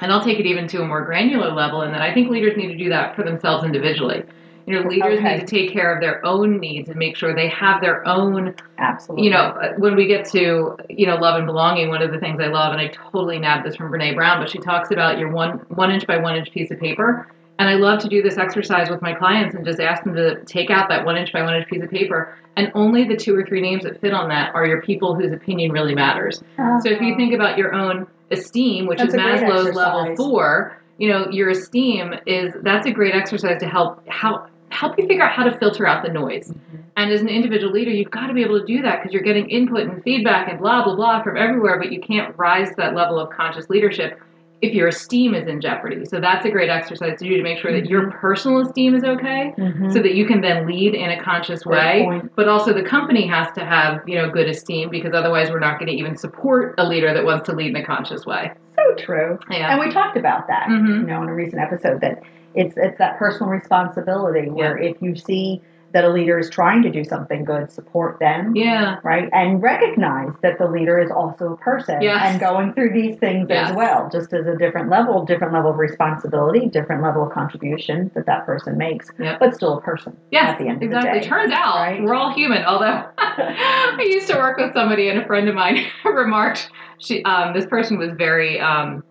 And 0.00 0.12
I'll 0.12 0.22
take 0.22 0.38
it 0.40 0.46
even 0.46 0.66
to 0.68 0.82
a 0.82 0.86
more 0.86 1.02
granular 1.04 1.52
level, 1.52 1.82
and 1.82 1.94
that 1.94 2.02
I 2.02 2.12
think 2.12 2.28
leaders 2.28 2.56
need 2.56 2.68
to 2.68 2.76
do 2.76 2.88
that 2.90 3.14
for 3.14 3.22
themselves 3.22 3.64
individually. 3.64 4.22
You 4.66 4.74
know, 4.74 4.88
leaders 4.88 5.18
Okay. 5.18 5.34
need 5.34 5.40
to 5.40 5.46
take 5.46 5.72
care 5.72 5.94
of 5.94 6.00
their 6.00 6.24
own 6.24 6.58
needs 6.58 6.88
and 6.88 6.98
make 6.98 7.16
sure 7.16 7.34
they 7.34 7.48
have 7.48 7.80
their 7.80 8.06
own. 8.08 8.54
Absolutely. 8.78 9.26
You 9.26 9.32
know, 9.32 9.38
uh, 9.38 9.74
when 9.76 9.94
we 9.94 10.06
get 10.06 10.24
to 10.30 10.76
you 10.88 11.06
know 11.06 11.16
love 11.16 11.36
and 11.36 11.46
belonging, 11.46 11.90
one 11.90 12.02
of 12.02 12.10
the 12.10 12.18
things 12.18 12.40
I 12.40 12.46
love, 12.48 12.72
and 12.72 12.80
I 12.80 12.88
totally 12.88 13.38
nabbed 13.38 13.66
this 13.66 13.76
from 13.76 13.92
Brene 13.92 14.14
Brown, 14.14 14.40
but 14.40 14.48
she 14.50 14.58
talks 14.58 14.90
about 14.90 15.18
your 15.18 15.30
one 15.30 15.60
one 15.68 15.90
inch 15.90 16.06
by 16.06 16.16
one 16.16 16.34
inch 16.36 16.50
piece 16.50 16.70
of 16.70 16.80
paper. 16.80 17.26
And 17.58 17.68
I 17.68 17.74
love 17.74 18.00
to 18.00 18.08
do 18.08 18.20
this 18.20 18.36
exercise 18.36 18.90
with 18.90 19.00
my 19.00 19.14
clients 19.14 19.54
and 19.54 19.64
just 19.64 19.78
ask 19.78 20.02
them 20.02 20.14
to 20.14 20.44
take 20.44 20.70
out 20.70 20.88
that 20.88 21.04
one 21.04 21.16
inch 21.16 21.32
by 21.32 21.42
one 21.42 21.54
inch 21.54 21.68
piece 21.68 21.82
of 21.82 21.90
paper, 21.90 22.36
and 22.56 22.70
only 22.74 23.04
the 23.04 23.16
two 23.16 23.36
or 23.36 23.44
three 23.44 23.60
names 23.60 23.84
that 23.84 24.00
fit 24.00 24.12
on 24.12 24.28
that 24.28 24.54
are 24.54 24.66
your 24.66 24.82
people 24.82 25.14
whose 25.14 25.32
opinion 25.32 25.70
really 25.70 25.94
matters. 25.94 26.42
So 26.56 26.90
if 26.90 27.00
you 27.00 27.16
think 27.16 27.32
about 27.32 27.56
your 27.56 27.72
own 27.72 28.06
esteem, 28.30 28.86
which 28.86 28.98
That's 28.98 29.14
is 29.14 29.20
Maslow's 29.20 29.74
level 29.74 30.16
four, 30.16 30.76
you 30.98 31.08
know, 31.08 31.28
your 31.30 31.50
esteem 31.50 32.14
is 32.26 32.54
that's 32.62 32.86
a 32.86 32.90
great 32.90 33.14
exercise 33.14 33.60
to 33.60 33.68
help 33.68 34.06
help 34.08 34.48
help 34.70 34.98
you 34.98 35.06
figure 35.06 35.22
out 35.22 35.32
how 35.32 35.44
to 35.44 35.56
filter 35.58 35.86
out 35.86 36.04
the 36.04 36.12
noise. 36.12 36.48
Mm-hmm. 36.48 36.76
And 36.96 37.12
as 37.12 37.20
an 37.20 37.28
individual 37.28 37.72
leader, 37.72 37.90
you've 37.90 38.10
got 38.10 38.26
to 38.26 38.34
be 38.34 38.42
able 38.42 38.58
to 38.60 38.66
do 38.66 38.82
that 38.82 38.98
because 38.98 39.12
you're 39.12 39.22
getting 39.22 39.48
input 39.48 39.88
and 39.88 40.02
feedback 40.02 40.48
and 40.48 40.58
blah 40.58 40.84
blah 40.84 40.96
blah 40.96 41.22
from 41.22 41.36
everywhere, 41.36 41.78
but 41.78 41.92
you 41.92 42.00
can't 42.00 42.36
rise 42.36 42.70
to 42.70 42.74
that 42.78 42.94
level 42.94 43.18
of 43.18 43.30
conscious 43.30 43.68
leadership 43.70 44.20
if 44.64 44.74
your 44.74 44.88
esteem 44.88 45.34
is 45.34 45.46
in 45.46 45.60
jeopardy. 45.60 46.04
So 46.06 46.20
that's 46.20 46.44
a 46.46 46.50
great 46.50 46.70
exercise 46.70 47.18
to 47.18 47.24
do 47.28 47.36
to 47.36 47.42
make 47.42 47.58
sure 47.58 47.72
that 47.72 47.86
your 47.88 48.10
personal 48.10 48.60
esteem 48.60 48.94
is 48.94 49.04
okay 49.04 49.52
Mhm. 49.58 49.92
so 49.92 50.00
that 50.00 50.14
you 50.14 50.24
can 50.26 50.40
then 50.40 50.66
lead 50.66 50.94
in 50.94 51.10
a 51.10 51.20
conscious 51.22 51.64
way 51.66 52.22
but 52.36 52.48
also 52.48 52.72
the 52.72 52.82
company 52.82 53.26
has 53.26 53.50
to 53.52 53.64
have 53.64 54.00
you 54.08 54.16
know 54.16 54.28
good 54.30 54.48
esteem 54.48 54.88
because 54.90 55.12
otherwise 55.14 55.50
we're 55.50 55.58
not 55.58 55.78
going 55.78 55.88
to 55.90 55.94
even 55.94 56.16
support 56.16 56.74
a 56.78 56.84
leader 56.86 57.12
that 57.12 57.24
wants 57.24 57.46
to 57.48 57.54
lead 57.54 57.70
in 57.70 57.76
a 57.76 57.84
conscious 57.84 58.24
way 58.26 58.50
so 58.76 58.94
true. 58.96 59.38
yeah 59.50 59.70
And 59.70 59.80
we 59.80 59.90
talked 59.92 60.16
about 60.16 60.48
that, 60.48 60.66
Mhm. 60.68 60.88
you 61.00 61.06
know, 61.06 61.22
in 61.22 61.28
a 61.28 61.34
recent 61.34 61.60
episode 61.62 62.00
that 62.00 62.22
it's 62.54 62.74
it's 62.76 62.98
that 62.98 63.18
personal 63.18 63.50
responsibility 63.50 64.48
where 64.48 64.76
if 64.78 64.96
you 65.00 65.14
see 65.14 65.60
that 65.94 66.04
a 66.04 66.10
leader 66.10 66.38
is 66.38 66.50
trying 66.50 66.82
to 66.82 66.90
do 66.90 67.04
something 67.04 67.44
good, 67.44 67.70
support 67.72 68.18
them. 68.18 68.54
yeah 68.54 68.96
Right, 69.02 69.28
and 69.32 69.62
recognize 69.62 70.32
that 70.42 70.58
the 70.58 70.66
leader 70.68 70.98
is 71.00 71.10
also 71.10 71.52
a 71.54 71.56
person 71.56 72.02
Yes. 72.02 72.20
and 72.24 72.40
going 72.40 72.74
through 72.74 72.92
these 72.92 73.16
things 73.18 73.46
Yes. 73.48 73.70
as 73.70 73.76
well, 73.76 74.10
just 74.12 74.32
as 74.34 74.46
a 74.46 74.56
different 74.56 74.90
level, 74.90 75.24
different 75.24 75.52
level 75.54 75.70
of 75.70 75.78
responsibility, 75.78 76.66
different 76.66 77.02
level 77.02 77.22
of 77.26 77.32
contribution 77.32 78.10
that 78.14 78.26
that 78.26 78.44
person 78.44 78.76
makes, 78.76 79.10
Yep. 79.18 79.38
but 79.40 79.54
still 79.54 79.78
a 79.78 79.80
person 79.80 80.16
yes 80.30 80.50
at 80.50 80.58
the 80.58 80.66
end 80.68 80.82
exactly 80.82 81.10
of 81.10 81.14
the 81.14 81.20
day. 81.20 81.26
turns 81.28 81.52
out 81.52 81.76
right? 81.76 82.02
we're 82.02 82.14
all 82.14 82.32
human 82.34 82.64
although 82.64 83.04
i 83.18 84.04
used 84.10 84.26
to 84.28 84.34
work 84.36 84.56
with 84.58 84.72
somebody 84.74 85.08
and 85.08 85.18
a 85.20 85.26
friend 85.26 85.48
of 85.48 85.54
mine 85.54 85.86
remarked 86.04 86.68
she 86.98 87.22
um, 87.24 87.54
this 87.54 87.66
person 87.66 87.96
was 87.98 88.10
very 88.16 88.58
um, 88.60 89.02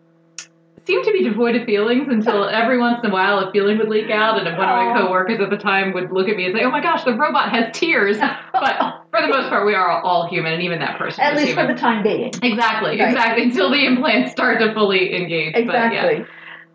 seemed 0.85 1.05
to 1.05 1.11
be 1.13 1.23
devoid 1.23 1.55
of 1.55 1.65
feelings 1.65 2.07
until 2.09 2.43
every 2.47 2.77
once 2.77 2.99
in 3.03 3.09
a 3.09 3.13
while 3.13 3.39
a 3.39 3.51
feeling 3.51 3.77
would 3.77 3.87
leak 3.89 4.09
out 4.11 4.37
and 4.37 4.57
one 4.57 4.67
of 4.69 4.75
my 4.75 4.99
coworkers 4.99 5.39
at 5.39 5.49
the 5.49 5.57
time 5.57 5.93
would 5.93 6.11
look 6.11 6.27
at 6.27 6.35
me 6.35 6.45
and 6.45 6.55
say 6.55 6.63
oh 6.63 6.71
my 6.71 6.81
gosh 6.81 7.03
the 7.05 7.13
robot 7.13 7.51
has 7.51 7.69
tears 7.73 8.17
but 8.53 9.05
for 9.11 9.21
the 9.21 9.27
most 9.27 9.49
part 9.49 9.65
we 9.65 9.73
are 9.75 10.01
all 10.01 10.27
human 10.27 10.53
and 10.53 10.61
even 10.63 10.79
that 10.79 10.97
person 10.97 11.23
At 11.23 11.35
least 11.35 11.47
human. 11.49 11.67
for 11.67 11.73
the 11.73 11.79
time 11.79 12.03
being. 12.03 12.31
Exactly, 12.41 12.99
Right. 12.99 13.09
exactly. 13.09 13.43
Until 13.43 13.69
the 13.71 13.85
implants 13.85 14.31
start 14.31 14.59
to 14.59 14.73
fully 14.73 15.15
engage. 15.15 15.55
Exactly. 15.55 16.25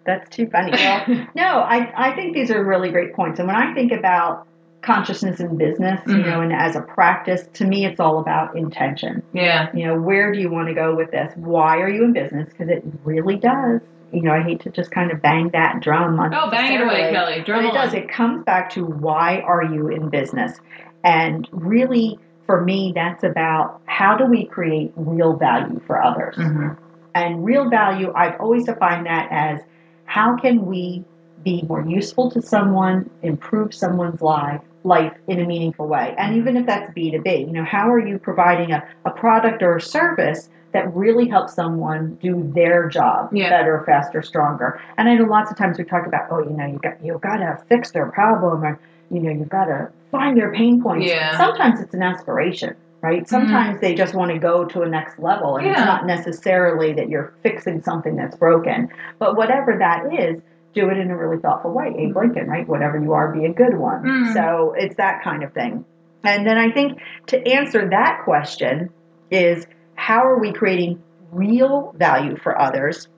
That's 0.07 0.29
too 0.35 0.47
funny. 0.49 0.71
Well, 0.73 1.05
no, 1.35 1.43
I, 1.61 1.93
I 2.11 2.15
think 2.17 2.33
these 2.35 2.51
are 2.51 2.65
really 2.65 2.91
great 2.91 3.13
points. 3.15 3.39
And 3.41 3.47
when 3.49 3.57
I 3.57 3.75
think 3.75 3.93
about 3.93 4.47
consciousness 4.81 5.41
in 5.41 5.59
business, 5.59 6.01
you 6.07 6.15
Mhm. 6.15 6.27
know, 6.27 6.41
and 6.41 6.53
as 6.53 6.77
a 6.77 6.81
practice, 6.81 7.47
to 7.55 7.67
me, 7.67 7.85
it's 7.85 8.01
all 8.01 8.21
about 8.21 8.57
intention. 8.57 9.23
yeah. 9.35 9.69
You 9.75 9.87
know, 9.89 10.01
where 10.01 10.33
do 10.33 10.39
you 10.41 10.49
want 10.51 10.69
to 10.69 10.75
go 10.75 10.95
with 10.95 11.11
this? 11.11 11.33
Why 11.37 11.79
are 11.79 11.89
you 11.91 12.05
in 12.05 12.13
business? 12.15 12.49
Because 12.49 12.69
it 12.71 12.83
really 13.05 13.37
does. 13.37 13.81
You 14.13 14.23
know, 14.23 14.33
I 14.33 14.43
hate 14.43 14.61
to 14.61 14.71
just 14.71 14.91
kind 14.91 15.11
of 15.11 15.21
bang 15.21 15.51
that 15.51 15.81
drum. 15.81 16.19
On. 16.19 16.35
Oh, 16.35 16.51
bang 16.51 16.73
it 16.73 16.81
away, 16.81 17.09
unnecessarily, 17.09 17.13
Kelly. 17.13 17.39
But 17.39 17.47
Drum 17.47 17.67
it 17.67 17.75
does. 17.75 17.95
It 17.95 18.09
comes 18.09 18.45
back 18.45 18.71
to 18.71 18.85
why 18.85 19.41
are 19.41 19.63
you 19.63 19.89
in 19.89 20.09
business? 20.09 20.59
And 21.05 21.49
really, 21.53 22.19
for 22.47 22.63
me, 22.63 22.93
that's 22.95 23.23
about 23.23 23.81
how 23.87 24.17
do 24.17 24.25
we 24.25 24.47
create 24.47 24.93
real 24.97 25.35
value 25.37 25.81
for 25.87 26.03
others? 26.03 26.37
Mhm. 26.37 26.77
And 27.15 27.45
real 27.45 27.69
value, 27.69 28.13
I've 28.15 28.41
always 28.41 28.65
defined 28.65 29.07
that 29.07 29.29
as 29.31 29.61
how 30.05 30.37
can 30.37 30.67
we 30.67 31.05
be 31.45 31.65
more 31.69 31.83
useful 31.83 32.31
to 32.31 32.43
someone, 32.43 33.11
improve 33.23 33.75
someone's 33.75 34.23
life, 34.23 34.61
life 34.85 35.13
in 35.27 35.41
a 35.41 35.47
meaningful 35.47 35.87
way. 35.87 36.15
And 36.17 36.37
even 36.37 36.57
if 36.57 36.67
that's 36.67 36.93
B2B, 36.95 37.41
you 37.47 37.53
know, 37.53 37.65
how 37.65 37.91
are 37.91 37.99
you 37.99 38.19
providing 38.19 38.73
a, 38.73 38.83
a 39.05 39.11
product 39.11 39.63
or 39.63 39.77
a 39.77 39.81
service 39.81 40.49
that 40.73 40.95
really 40.95 41.29
helps 41.29 41.55
someone 41.55 42.19
do 42.21 42.51
their 42.55 42.89
job 42.89 43.31
Yeah. 43.33 43.51
better, 43.51 43.83
faster, 43.87 44.23
stronger? 44.23 44.81
And 44.97 45.09
I 45.09 45.15
know 45.15 45.25
lots 45.25 45.51
of 45.51 45.57
times 45.57 45.79
we 45.79 45.85
talk 45.85 46.07
about, 46.07 46.29
oh, 46.31 46.41
you 46.41 46.51
know, 46.51 46.67
you 46.67 46.79
got 46.79 47.03
you 47.03 47.19
got 47.23 47.37
to 47.39 47.59
fix 47.69 47.91
their 47.91 48.07
problem, 48.11 48.65
or 48.65 48.79
you 49.11 49.21
know, 49.21 49.31
you've 49.31 49.49
got 49.49 49.67
to 49.67 49.91
find 50.11 50.37
their 50.37 50.53
pain 50.53 50.83
points. 50.83 51.07
Yeah. 51.07 51.37
Sometimes 51.39 51.81
it's 51.81 51.95
an 51.95 52.03
aspiration, 52.03 52.77
right? 53.03 53.27
Sometimes 53.29 53.81
they 53.81 53.95
just 53.95 54.15
want 54.15 54.31
to 54.33 54.39
go 54.39 54.65
to 54.67 54.83
a 54.83 54.89
next 54.89 55.19
level, 55.19 55.57
and 55.57 55.67
it's 55.67 55.81
not 55.81 56.07
necessarily 56.07 56.93
that 56.95 57.09
you're 57.09 57.33
fixing 57.43 57.83
something 57.83 58.17
that's 58.17 58.37
broken. 58.37 58.89
But 59.19 59.37
whatever 59.37 59.77
that 59.79 60.13
is, 60.13 60.43
do 60.75 60.91
it 60.91 60.99
in 60.99 61.11
a 61.11 61.17
really 61.17 61.41
thoughtful 61.41 61.73
way. 61.73 61.95
Abe 61.99 62.15
Lincoln, 62.15 62.47
right? 62.47 62.69
Whatever 62.69 62.99
you 63.01 63.13
are, 63.15 63.33
be 63.33 63.47
a 63.47 63.53
good 63.53 63.77
one. 63.79 64.03
Mm. 64.03 64.35
So 64.35 64.75
it's 64.77 64.97
that 64.97 65.23
kind 65.25 65.43
of 65.43 65.53
thing. 65.53 65.85
And 66.25 66.47
then 66.47 66.59
I 66.59 66.71
think 66.71 66.99
to 67.29 67.47
answer 67.47 67.89
that 67.91 68.21
question 68.25 68.91
is 69.31 69.67
how 70.09 70.25
are 70.25 70.39
we 70.39 70.51
creating 70.55 70.99
real 71.33 71.95
value 71.99 72.35
for 72.35 72.59
others 72.59 73.09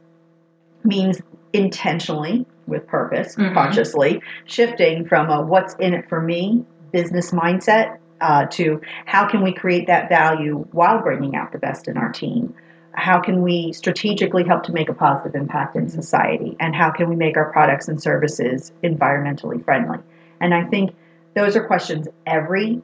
means 0.83 1.23
intentionally 1.53 2.45
with 2.67 2.85
purpose, 2.89 3.37
Mhm. 3.37 3.55
consciously 3.55 4.21
shifting 4.45 5.05
from 5.05 5.31
a 5.31 5.41
what's 5.41 5.75
in 5.75 5.95
it 5.95 6.09
for 6.09 6.21
me 6.21 6.65
business 6.91 7.31
mindset 7.31 7.99
uh, 8.21 8.47
to 8.47 8.81
how 9.07 9.25
can 9.29 9.41
we 9.45 9.53
create 9.53 9.87
that 9.87 10.09
value 10.09 10.67
while 10.73 11.01
bringing 11.01 11.37
out 11.37 11.53
the 11.53 11.59
best 11.59 11.87
in 11.87 11.97
our 11.97 12.11
team? 12.11 12.53
How 12.91 13.21
can 13.21 13.43
we 13.43 13.73
strategically 13.73 14.43
help 14.43 14.65
to 14.65 14.73
make 14.73 14.89
a 14.89 14.95
positive 14.95 15.37
impact 15.41 15.77
in 15.77 15.89
society? 15.89 16.57
And 16.59 16.75
how 16.75 16.91
can 16.91 17.09
we 17.09 17.15
make 17.15 17.37
our 17.37 17.53
products 17.53 17.87
and 17.87 18.03
services 18.03 18.73
environmentally 18.83 19.65
friendly? 19.65 19.99
And 20.41 20.53
I 20.53 20.65
think 20.65 20.91
those 21.35 21.55
are 21.55 21.65
questions 21.65 22.09
every 22.27 22.83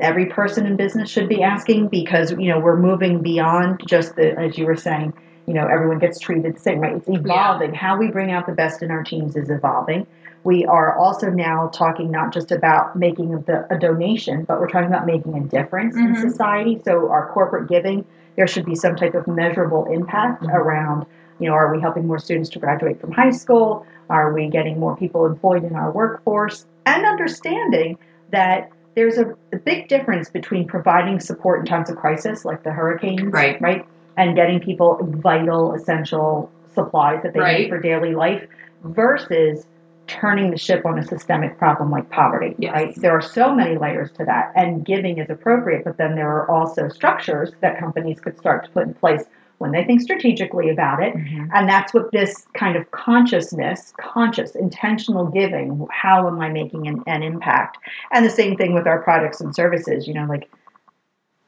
every 0.00 0.26
person 0.26 0.66
in 0.66 0.76
business 0.76 1.10
should 1.10 1.28
be 1.28 1.42
asking 1.42 1.88
because 1.88 2.30
you 2.32 2.48
know 2.48 2.58
we're 2.58 2.76
moving 2.78 3.22
beyond 3.22 3.80
just 3.86 4.16
the 4.16 4.38
as 4.38 4.56
you 4.56 4.64
were 4.66 4.76
saying 4.76 5.12
you 5.46 5.54
know 5.54 5.66
everyone 5.66 5.98
gets 5.98 6.18
treated 6.18 6.54
the 6.56 6.60
same 6.60 6.78
right? 6.80 6.96
It's 6.96 7.08
evolving. 7.08 7.74
How 7.74 7.96
we 7.96 8.08
bring 8.08 8.30
out 8.30 8.46
the 8.46 8.52
best 8.52 8.82
in 8.82 8.90
our 8.90 9.02
teams 9.02 9.36
is 9.36 9.50
evolving. 9.50 10.06
We 10.44 10.64
are 10.66 10.96
also 10.96 11.30
now 11.30 11.68
talking 11.74 12.10
not 12.10 12.32
just 12.32 12.52
about 12.52 12.94
making 12.96 13.34
a, 13.34 13.66
a 13.74 13.78
donation 13.78 14.44
but 14.44 14.60
we're 14.60 14.68
talking 14.68 14.88
about 14.88 15.06
making 15.06 15.36
a 15.36 15.40
difference 15.40 15.96
in 15.96 16.14
Mhm. 16.14 16.20
society. 16.30 16.80
So 16.84 17.10
our 17.10 17.28
corporate 17.28 17.68
giving 17.68 18.04
there 18.36 18.46
should 18.46 18.64
be 18.66 18.76
some 18.76 18.94
type 18.94 19.14
of 19.14 19.26
measurable 19.26 19.86
impact 19.92 20.44
Mhm. 20.44 20.54
around 20.54 21.06
you 21.40 21.48
know 21.48 21.54
are 21.54 21.72
we 21.74 21.80
helping 21.80 22.06
more 22.06 22.18
students 22.18 22.48
to 22.50 22.58
graduate 22.58 23.00
from 23.00 23.10
high 23.12 23.30
school? 23.30 23.84
Are 24.10 24.32
we 24.32 24.48
getting 24.48 24.78
more 24.80 24.96
people 24.96 25.26
employed 25.26 25.64
in 25.64 25.74
our 25.74 25.90
workforce? 25.90 26.66
And 26.86 27.04
understanding 27.04 27.98
that 28.30 28.70
there's 28.98 29.16
a, 29.16 29.32
a 29.52 29.56
big 29.58 29.86
difference 29.86 30.28
between 30.28 30.66
providing 30.66 31.20
support 31.20 31.60
in 31.60 31.66
times 31.66 31.88
of 31.88 31.96
crisis, 31.96 32.44
like 32.44 32.64
the 32.64 32.72
hurricanes, 32.72 33.32
Right. 33.32 33.60
right, 33.60 33.86
and 34.16 34.34
getting 34.34 34.58
people 34.58 34.98
vital, 35.02 35.72
essential 35.72 36.50
supplies 36.74 37.22
that 37.22 37.32
they 37.32 37.38
Right. 37.38 37.60
need 37.60 37.68
for 37.68 37.78
daily 37.80 38.16
life, 38.16 38.44
versus 38.82 39.66
turning 40.08 40.50
the 40.50 40.58
ship 40.58 40.84
on 40.84 40.98
a 40.98 41.04
systemic 41.04 41.56
problem 41.58 41.92
like 41.92 42.10
poverty. 42.10 42.56
Yes. 42.58 42.72
Right? 42.74 42.94
There 42.96 43.12
are 43.12 43.20
so 43.20 43.54
many 43.54 43.78
layers 43.78 44.10
to 44.12 44.24
that, 44.24 44.50
and 44.56 44.84
giving 44.84 45.18
is 45.18 45.30
appropriate, 45.30 45.84
but 45.84 45.96
then 45.96 46.16
there 46.16 46.28
are 46.28 46.50
also 46.50 46.88
structures 46.88 47.52
that 47.60 47.78
companies 47.78 48.18
could 48.18 48.36
start 48.36 48.64
to 48.64 48.70
put 48.72 48.82
in 48.84 48.94
place 48.94 49.22
when 49.58 49.72
they 49.72 49.84
think 49.84 50.00
strategically 50.00 50.70
about 50.70 51.02
it. 51.02 51.14
Mhm. 51.14 51.48
And 51.52 51.68
that's 51.68 51.92
what 51.92 52.10
this 52.12 52.46
kind 52.54 52.76
of 52.76 52.90
consciousness, 52.92 53.92
conscious, 54.00 54.54
intentional 54.54 55.26
giving, 55.26 55.86
how 55.90 56.26
am 56.26 56.40
I 56.40 56.48
making 56.48 56.86
an, 56.86 57.02
an 57.06 57.22
impact? 57.22 57.78
And 58.12 58.24
the 58.24 58.30
same 58.30 58.56
thing 58.56 58.72
with 58.72 58.86
our 58.86 59.00
products 59.02 59.40
and 59.40 59.54
services, 59.54 60.06
you 60.06 60.14
know, 60.14 60.26
like 60.26 60.48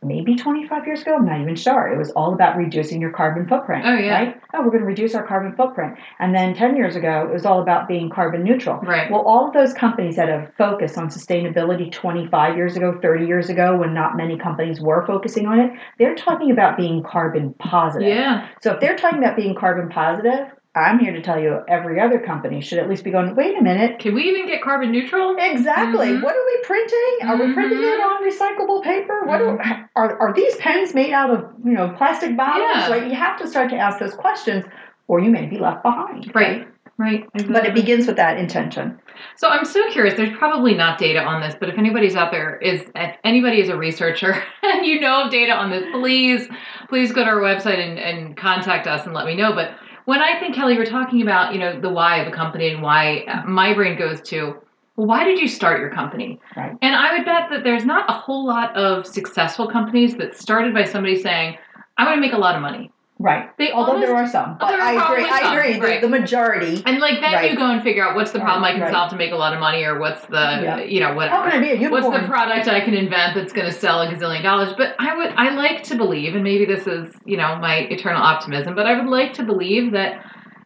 maybe 0.03 0.35
25 0.35 0.87
years 0.87 1.03
ago, 1.03 1.17
I'm 1.17 1.27
not 1.27 1.41
even 1.41 1.57
sure. 1.57 1.89
It 1.93 1.99
was 1.99 2.11
all 2.13 2.33
about 2.33 2.57
reducing 2.57 3.01
your 3.01 3.11
carbon 3.11 3.47
footprint. 3.47 3.85
Oh, 3.87 3.95
yeah. 3.95 4.13
Right? 4.13 4.41
Oh, 4.55 4.61
we're 4.63 4.71
going 4.71 4.81
to 4.81 4.87
reduce 4.87 5.15
our 5.15 5.27
carbon 5.27 5.55
footprint. 5.55 5.97
And 6.19 6.35
then 6.35 6.55
10 6.55 6.77
years 6.77 6.97
ago, 6.97 7.27
it 7.29 7.33
was 7.33 7.45
all 7.45 7.61
about 7.61 7.87
being 7.87 8.09
carbon 8.09 8.43
neutral. 8.43 8.79
Right. 8.81 9.11
Well, 9.11 9.21
all 9.23 9.47
of 9.47 9.53
those 9.53 9.73
companies 9.73 10.17
that 10.17 10.29
have 10.29 10.53
focused 10.57 10.97
on 10.97 11.09
sustainability 11.09 11.93
25 11.93 12.57
years 12.57 12.77
ago, 12.77 12.99
30 13.03 13.27
years 13.27 13.51
ago, 13.51 13.77
when 13.77 13.93
not 13.93 14.17
many 14.17 14.39
companies 14.39 14.81
were 14.81 15.07
focusing 15.07 15.47
on 15.47 15.61
it, 15.61 15.71
they're 15.99 16.15
talking 16.15 16.51
about 16.51 16.77
being 16.77 17.03
carbon 17.03 17.55
positive. 17.59 18.09
Yeah. 18.09 18.49
So 18.63 18.73
if 18.73 18.81
they're 18.81 18.97
talking 18.97 19.19
about 19.19 19.37
being 19.37 19.55
carbon 19.55 19.89
positive, 19.89 20.49
I'm 20.75 21.01
here 21.01 21.13
to 21.13 21.21
tell 21.21 21.41
you 21.41 21.61
every 21.69 22.01
other 22.01 22.21
company 22.21 22.61
should 22.61 22.79
at 22.79 22.89
least 22.89 23.03
be 23.03 23.11
going, 23.11 23.35
wait 23.35 23.59
a 23.59 23.63
minute. 23.63 23.99
Can 23.99 24.15
we 24.15 24.23
even 24.31 24.47
get 24.47 24.63
carbon 24.63 24.93
neutral? 24.93 25.35
Exactly. 25.37 26.07
Mhm. 26.09 26.23
What 26.23 26.37
are 26.37 26.45
we 26.47 26.59
printing? 26.63 27.19
Are 27.29 27.37
we 27.37 27.53
printing 27.53 27.79
it 27.83 28.01
on 28.01 28.23
recyclable 28.25 28.83
paper? 28.85 29.23
What 29.25 29.41
Mm-hmm. 29.41 29.71
are, 29.71 29.91
are 29.97 30.19
are 30.29 30.33
these 30.35 30.55
pens 30.57 30.95
made 30.95 31.13
out 31.13 31.31
of 31.31 31.45
you 31.65 31.73
know 31.73 31.93
plastic 31.99 32.37
bottles? 32.37 32.71
Yeah. 32.73 32.87
Like 32.89 33.05
you 33.05 33.15
have 33.17 33.37
to 33.41 33.49
start 33.49 33.71
to 33.71 33.77
ask 33.77 33.99
those 33.99 34.15
questions, 34.15 34.65
or 35.09 35.19
you 35.19 35.31
may 35.31 35.47
be 35.47 35.59
left 35.59 35.83
behind. 35.83 36.31
Right. 36.35 36.69
Right. 36.99 37.25
But 37.49 37.65
it 37.67 37.75
begins 37.75 38.07
with 38.07 38.17
that 38.17 38.37
intention. 38.39 39.01
So 39.37 39.49
I'm 39.49 39.65
so 39.65 39.91
curious. 39.91 40.15
There's 40.15 40.37
probably 40.37 40.75
not 40.75 40.99
data 40.99 41.21
on 41.25 41.41
this, 41.41 41.55
but 41.59 41.71
if 41.71 41.79
anybody's 41.79 42.15
out 42.15 42.31
there 42.31 42.59
is, 42.59 42.83
if 42.95 43.17
anybody 43.25 43.61
is 43.63 43.71
a 43.71 43.77
researcher 43.77 44.41
and 44.63 44.85
you 44.85 45.01
know 45.01 45.25
of 45.25 45.31
data 45.31 45.53
on 45.53 45.71
this, 45.71 45.83
please, 45.93 46.47
please 46.91 47.11
go 47.11 47.25
to 47.25 47.31
our 47.31 47.41
website 47.41 47.79
and, 47.79 47.99
and 47.99 48.37
contact 48.37 48.87
us 48.87 49.07
and 49.07 49.15
let 49.15 49.25
me 49.25 49.35
know. 49.35 49.55
But 49.55 49.71
when 50.11 50.21
I 50.21 50.41
think 50.41 50.57
Kelly, 50.57 50.77
we're 50.77 50.87
talking 50.87 51.23
about 51.23 51.53
you 51.53 51.61
know 51.61 51.81
the 51.81 51.89
why 51.89 52.17
of 52.17 52.27
a 52.27 52.33
company 52.33 52.71
and 52.71 52.83
why 52.83 53.45
my 53.47 53.73
brain 53.73 53.97
goes 53.97 54.21
to, 54.23 54.57
well, 54.97 55.07
why 55.07 55.23
did 55.23 55.39
you 55.39 55.47
start 55.47 55.79
your 55.79 55.91
company? 55.91 56.41
Right. 56.57 56.77
And 56.83 56.97
I 56.97 57.17
would 57.17 57.25
bet 57.25 57.49
that 57.51 57.63
there's 57.63 57.85
not 57.85 58.11
a 58.11 58.13
whole 58.13 58.45
lot 58.45 58.77
of 58.77 59.07
successful 59.07 59.71
companies 59.71 60.17
that 60.17 60.37
started 60.37 60.75
by 60.75 60.83
somebody 60.83 61.23
saying, 61.23 61.59
"I 61.97 62.07
want 62.07 62.17
to 62.17 62.21
make 62.21 62.33
a 62.33 62.39
lot 62.39 62.57
of 62.57 62.61
money." 62.61 62.91
Right. 63.23 63.51
They 63.59 63.71
Although 63.71 64.01
there 64.01 64.15
are 64.17 64.27
some, 64.27 64.57
but 64.59 64.69
Oh, 64.69 64.73
there 64.73 64.81
are 64.81 64.83
I 64.83 64.91
agree. 64.93 65.25
probably 65.27 65.47
I 65.47 65.55
agree. 65.55 65.79
right. 65.79 66.01
The, 66.01 66.07
the 66.07 66.19
majority. 66.19 66.83
and 66.87 66.99
like 67.01 67.21
then 67.21 67.35
Right. 67.35 67.51
you 67.51 67.57
go 67.57 67.71
and 67.71 67.83
figure 67.83 68.03
out 68.03 68.17
what's 68.17 68.31
the 68.33 68.41
problem 68.41 68.65
I 68.65 68.73
can 68.73 68.81
Right. 68.81 68.93
solve 68.93 69.11
to 69.11 69.17
make 69.17 69.31
a 69.33 69.37
lot 69.37 69.53
of 69.53 69.61
money, 69.61 69.85
or 69.85 69.99
what's 70.01 70.25
the 70.25 70.41
Yeah. 70.63 70.79
you 70.79 71.01
know 71.01 71.13
whatever. 71.13 71.37
How 71.37 71.51
can 71.51 71.53
I 71.53 71.61
be 71.61 71.71
a 71.71 71.75
unicorn? 71.75 72.03
What's 72.03 72.23
the 72.23 72.27
product 72.27 72.67
I 72.69 72.81
can 72.81 72.95
invent 72.95 73.35
that's 73.35 73.53
going 73.53 73.67
to 73.67 73.73
sell 73.73 74.01
a 74.01 74.07
gazillion 74.11 74.43
dollars? 74.43 74.73
But 74.77 74.95
I 74.99 75.15
would, 75.15 75.35
I 75.37 75.51
like 75.51 75.83
to 75.85 75.97
believe, 75.97 76.35
and 76.35 76.43
maybe 76.43 76.65
this 76.65 76.87
is, 76.87 77.15
you 77.27 77.37
know, 77.37 77.57
my 77.57 77.81
eternal 77.91 78.23
optimism, 78.23 78.75
but 78.75 78.87
I 78.87 78.99
would 78.99 79.11
like 79.11 79.35
to 79.35 79.43
believe 79.43 79.93
that 79.93 80.23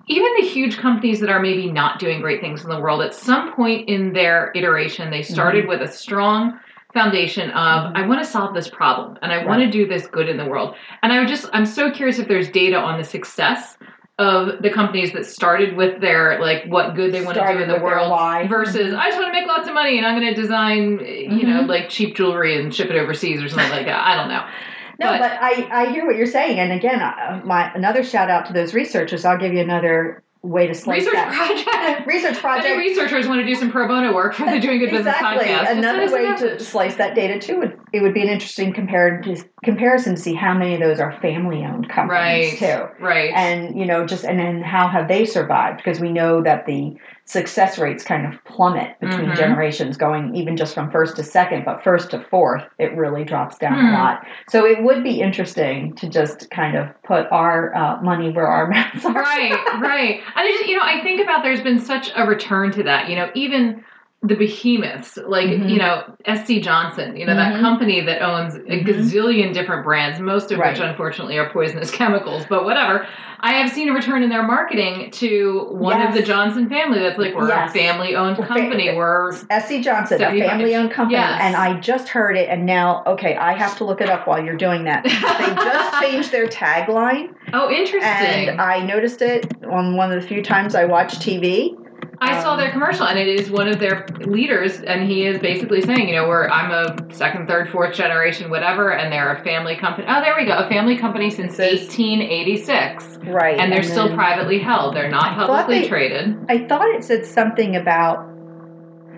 even 0.07 0.29
the 0.39 0.47
huge 0.47 0.77
companies 0.79 1.19
that 1.21 1.31
are 1.31 1.41
maybe 1.41 1.73
not 1.73 1.99
doing 1.99 2.21
great 2.21 2.41
things 2.41 2.63
in 2.63 2.71
the 2.71 2.79
world, 2.79 3.01
at 3.03 3.15
some 3.15 3.53
point 3.55 3.89
in 3.89 4.13
their 4.13 4.53
iteration, 4.55 5.11
they 5.11 5.23
started 5.23 5.63
Mm-hmm. 5.65 5.69
with 5.71 5.83
a 5.83 5.89
strong 5.91 6.61
foundation 6.95 7.51
of 7.51 7.93
I 7.95 8.07
want 8.07 8.23
to 8.23 8.27
solve 8.27 8.55
this 8.55 8.69
problem 8.71 9.19
and 9.21 9.33
I 9.33 9.45
want 9.45 9.61
to 9.61 9.71
do 9.71 9.87
this 9.87 10.07
good 10.07 10.29
in 10.29 10.37
the 10.39 10.47
world. 10.47 10.75
And 11.03 11.13
I 11.13 11.19
would 11.19 11.29
just, 11.29 11.47
I'm 11.53 11.67
so 11.67 11.91
curious 11.91 12.19
if 12.19 12.29
there's 12.29 12.49
data 12.49 12.77
on 12.77 12.99
the 12.99 13.05
success 13.05 13.77
of 14.21 14.63
the 14.63 14.71
companies 14.71 15.13
that 15.13 15.27
started 15.27 15.77
with 15.77 16.01
their 16.01 16.41
like 16.41 16.65
what 16.67 16.95
good 16.95 17.13
they 17.13 17.25
want 17.25 17.37
to 17.37 17.45
do 17.53 17.59
in 17.61 17.69
the 17.69 17.81
world 17.81 18.13
versus 18.49 18.95
I 18.95 19.09
just 19.11 19.19
want 19.21 19.35
to 19.35 19.39
make 19.41 19.49
lots 19.49 19.67
of 19.67 19.75
money 19.75 19.99
and 19.99 20.07
I'm 20.07 20.19
going 20.19 20.33
to 20.33 20.41
design, 20.41 21.01
you 21.05 21.45
know, 21.49 21.65
Mhm. 21.65 21.69
like 21.69 21.89
cheap 21.89 22.15
jewelry 22.15 22.57
and 22.59 22.73
ship 22.73 22.89
it 22.91 22.97
overseas 22.97 23.43
or 23.43 23.49
something 23.49 23.71
like 23.71 23.87
that. 23.87 24.01
I 24.07 24.17
don't 24.17 24.29
know. 24.29 24.47
No, 25.01 25.09
But- 25.09 25.23
but, 25.23 25.33
I, 25.43 25.69
I 25.73 25.87
hear 25.87 26.07
what 26.07 26.15
you're 26.15 26.25
saying, 26.25 26.61
and 26.61 26.71
again, 26.73 27.01
uh, 27.01 27.41
my 27.45 27.73
another 27.75 28.05
shout 28.05 28.31
out 28.31 28.47
to 28.47 28.53
those 28.53 28.75
researchers. 28.75 29.25
I'll 29.25 29.37
give 29.37 29.53
you 29.53 29.59
another 29.59 30.23
way 30.45 30.67
to 30.67 30.75
slice 30.75 31.01
Research 31.01 31.15
that 31.15 31.33
project. 31.33 32.07
research 32.07 32.39
project. 32.39 32.77
researchers 32.77 33.27
want 33.27 33.41
to 33.41 33.47
do 33.47 33.55
some 33.55 33.71
pro 33.71 33.89
bono 33.89 34.15
work 34.15 34.35
for 34.35 34.45
the 34.45 34.61
Doing 34.61 34.79
Good 34.79 34.91
Business 34.91 35.15
exactly. 35.15 35.47
podcast. 35.47 35.61
just 35.61 35.73
Another 35.73 36.09
send 36.09 36.27
us 36.27 36.43
a 36.43 36.45
way 36.45 36.57
to 36.57 36.65
slice 36.65 36.95
that 36.97 37.15
data 37.15 37.39
too 37.39 37.59
would 37.59 37.79
it 37.95 38.03
would 38.03 38.13
be 38.13 38.23
an 38.23 38.29
interesting 38.29 38.73
comparative 38.73 39.45
comparison 39.63 40.17
to 40.17 40.21
see 40.21 40.35
how 40.35 40.53
many 40.53 40.75
of 40.75 40.81
those 40.81 40.99
are 40.99 41.13
family 41.21 41.65
owned 41.65 41.89
companies 41.89 42.61
Right. 42.61 42.89
too. 42.99 43.05
Right. 43.05 43.33
And 43.33 43.79
you 43.79 43.87
know, 43.87 44.05
just 44.05 44.25
and 44.25 44.39
then 44.39 44.63
how 44.63 44.89
have 44.89 45.07
they 45.07 45.25
survived? 45.25 45.77
Because 45.79 46.01
we 46.01 46.11
know 46.11 46.43
that 46.43 46.67
the 46.67 46.97
success 47.27 47.79
rates 47.79 48.03
kind 48.05 48.27
of 48.27 48.35
plummet 48.45 48.99
between 49.01 49.31
Mhm. 49.31 49.37
generations, 49.37 49.97
going 49.97 50.35
even 50.35 50.57
just 50.57 50.75
from 50.75 50.91
first 50.91 51.17
to 51.17 51.23
second, 51.23 51.65
but 51.65 51.83
first 51.85 52.11
to 52.11 52.19
fourth, 52.31 52.65
it 52.79 52.95
really 52.97 53.25
drops 53.25 53.57
down 53.59 53.79
Hmm. 53.79 53.87
a 53.91 53.93
lot. 53.93 54.27
So 54.49 54.67
it 54.67 54.83
would 54.83 55.03
be 55.05 55.21
interesting 55.21 55.95
to 55.95 56.09
just 56.09 56.51
kind 56.51 56.77
of 56.77 56.89
put 57.05 57.27
our 57.31 57.75
uh, 57.77 58.03
money 58.03 58.31
where 58.31 58.49
our 58.49 58.67
mouths 58.75 59.05
are. 59.05 59.13
right, 59.13 59.53
right. 59.81 60.21
And 60.37 60.49
I 60.49 60.51
just, 60.53 60.67
you 60.69 60.77
know, 60.77 60.83
I 60.85 61.01
think 61.03 61.21
about 61.23 61.45
there's 61.45 61.63
been 61.63 61.79
such 61.79 62.11
a 62.17 62.27
return 62.27 62.73
to 62.73 62.83
that. 62.83 63.09
You 63.09 63.17
know, 63.17 63.31
even 63.35 63.85
the 64.27 64.35
behemoths, 64.35 65.19
like 65.27 65.49
Mhm. 65.49 65.69
you 65.71 65.77
know, 65.79 66.03
SC 66.25 66.61
Johnson. 66.61 67.15
You 67.17 67.27
know, 67.27 67.35
that 67.37 67.55
Mhm. 67.55 67.61
company 67.61 68.01
that 68.01 68.23
owns 68.23 68.55
a 68.55 68.59
Mhm. 68.61 68.85
gazillion 68.87 69.53
different 69.53 69.85
brands, 69.85 70.19
most 70.19 70.51
of 70.51 70.59
which 70.59 70.81
unfortunately 70.81 71.37
are 71.39 71.51
poisonous 71.51 71.91
chemicals. 71.97 72.47
But 72.49 72.65
whatever. 72.65 73.07
I 73.41 73.53
have 73.55 73.69
seen 73.69 73.91
a 73.91 73.93
return 73.93 74.23
in 74.23 74.31
their 74.31 74.43
marketing 74.43 75.11
to 75.13 75.67
one 75.73 76.01
of 76.01 76.15
the 76.15 76.23
Johnson 76.23 76.67
family. 76.71 76.99
That's 77.01 77.19
like 77.19 77.35
we're 77.35 77.49
Yes. 77.49 77.71
a 77.71 77.79
family-owned 77.79 78.39
We're 78.39 78.47
company. 78.47 78.95
We're 78.97 79.33
SC 79.51 79.83
Johnson, 79.83 80.23
a 80.23 80.31
family 80.41 80.75
owned 80.75 80.91
company, 80.93 81.19
Yes. 81.19 81.41
and 81.43 81.55
I 81.55 81.79
just 81.81 82.09
heard 82.09 82.39
it, 82.39 82.49
and 82.49 82.65
now, 82.65 83.03
okay, 83.07 83.37
I 83.37 83.53
have 83.53 83.77
to 83.79 83.85
look 83.85 84.01
it 84.01 84.09
up 84.09 84.27
while 84.27 84.43
you're 84.43 84.57
doing 84.57 84.85
that. 84.85 85.05
they 85.05 85.11
just 85.11 86.01
changed 86.03 86.33
their 86.33 86.47
tagline, 86.47 87.35
oh, 87.53 87.71
interesting. 87.71 88.49
and 88.49 88.61
I 88.63 88.79
noticed 88.81 89.21
it 89.21 89.47
on 89.71 89.95
one 89.95 90.11
of 90.11 90.23
the 90.23 90.27
few 90.27 90.43
times 90.43 90.75
I 90.75 90.87
watch 90.87 91.19
TV. 91.19 91.77
I 92.21 92.41
saw 92.43 92.53
Um, 92.53 92.59
their 92.61 92.71
commercial, 92.71 93.07
and 93.07 93.19
it 93.19 93.27
is 93.27 93.51
one 93.51 93.69
of 93.69 93.79
their 93.79 94.07
leaders, 94.21 94.81
and 94.81 95.07
he 95.09 95.27
is 95.27 95.39
basically 95.39 95.81
saying, 95.83 96.09
you 96.09 96.15
know, 96.15 96.29
we're 96.29 96.49
I'm 96.49 96.71
a 96.71 96.97
second, 97.13 97.49
third, 97.49 97.71
fourth 97.71 97.95
generation, 97.95 98.51
whatever, 98.51 98.93
and 98.93 99.13
they're 99.13 99.33
a 99.33 99.43
family 99.43 99.77
company. 99.77 100.07
Oh, 100.09 100.21
there 100.21 100.35
we 100.37 100.45
go, 100.47 100.53
a 100.57 100.69
family 100.69 100.97
company 100.97 101.31
since 101.31 101.59
It 101.59 101.73
1886, 101.73 103.19
Right. 103.27 103.59
and 103.59 103.73
they're 103.73 103.83
still 103.83 104.09
then- 104.09 104.17
privately 104.17 104.59
held. 104.59 104.95
They're 104.95 105.11
not 105.11 105.35
publicly 105.35 105.81
they- 105.81 105.89
traded. 105.89 106.37
I 106.49 106.59
thought 106.59 106.87
it 106.89 107.03
said 107.05 107.25
something 107.27 107.77
about 107.77 108.31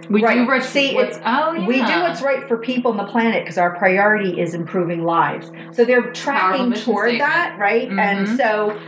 We 0.09 0.22
Right. 0.22 0.35
do 0.38 0.46
what's, 0.46 0.66
See, 0.68 0.94
what's 0.94 1.18
oh 1.26 1.52
yeah. 1.54 1.66
we 1.66 1.82
do 1.82 2.00
what's 2.02 2.22
right 2.22 2.46
for 2.46 2.59
people 2.59 2.92
on 2.92 2.96
the 2.96 3.06
planet 3.11 3.42
because 3.42 3.59
our 3.59 3.74
priority 3.74 4.40
is 4.40 4.54
improving 4.54 5.02
lives. 5.04 5.50
So 5.72 5.85
they're 5.85 6.12
tracking 6.12 6.72
toward 6.74 7.09
statement. 7.09 7.28
that, 7.32 7.56
right? 7.59 7.88
And 7.90 8.28
Mhm. 8.28 8.37
so, 8.37 8.78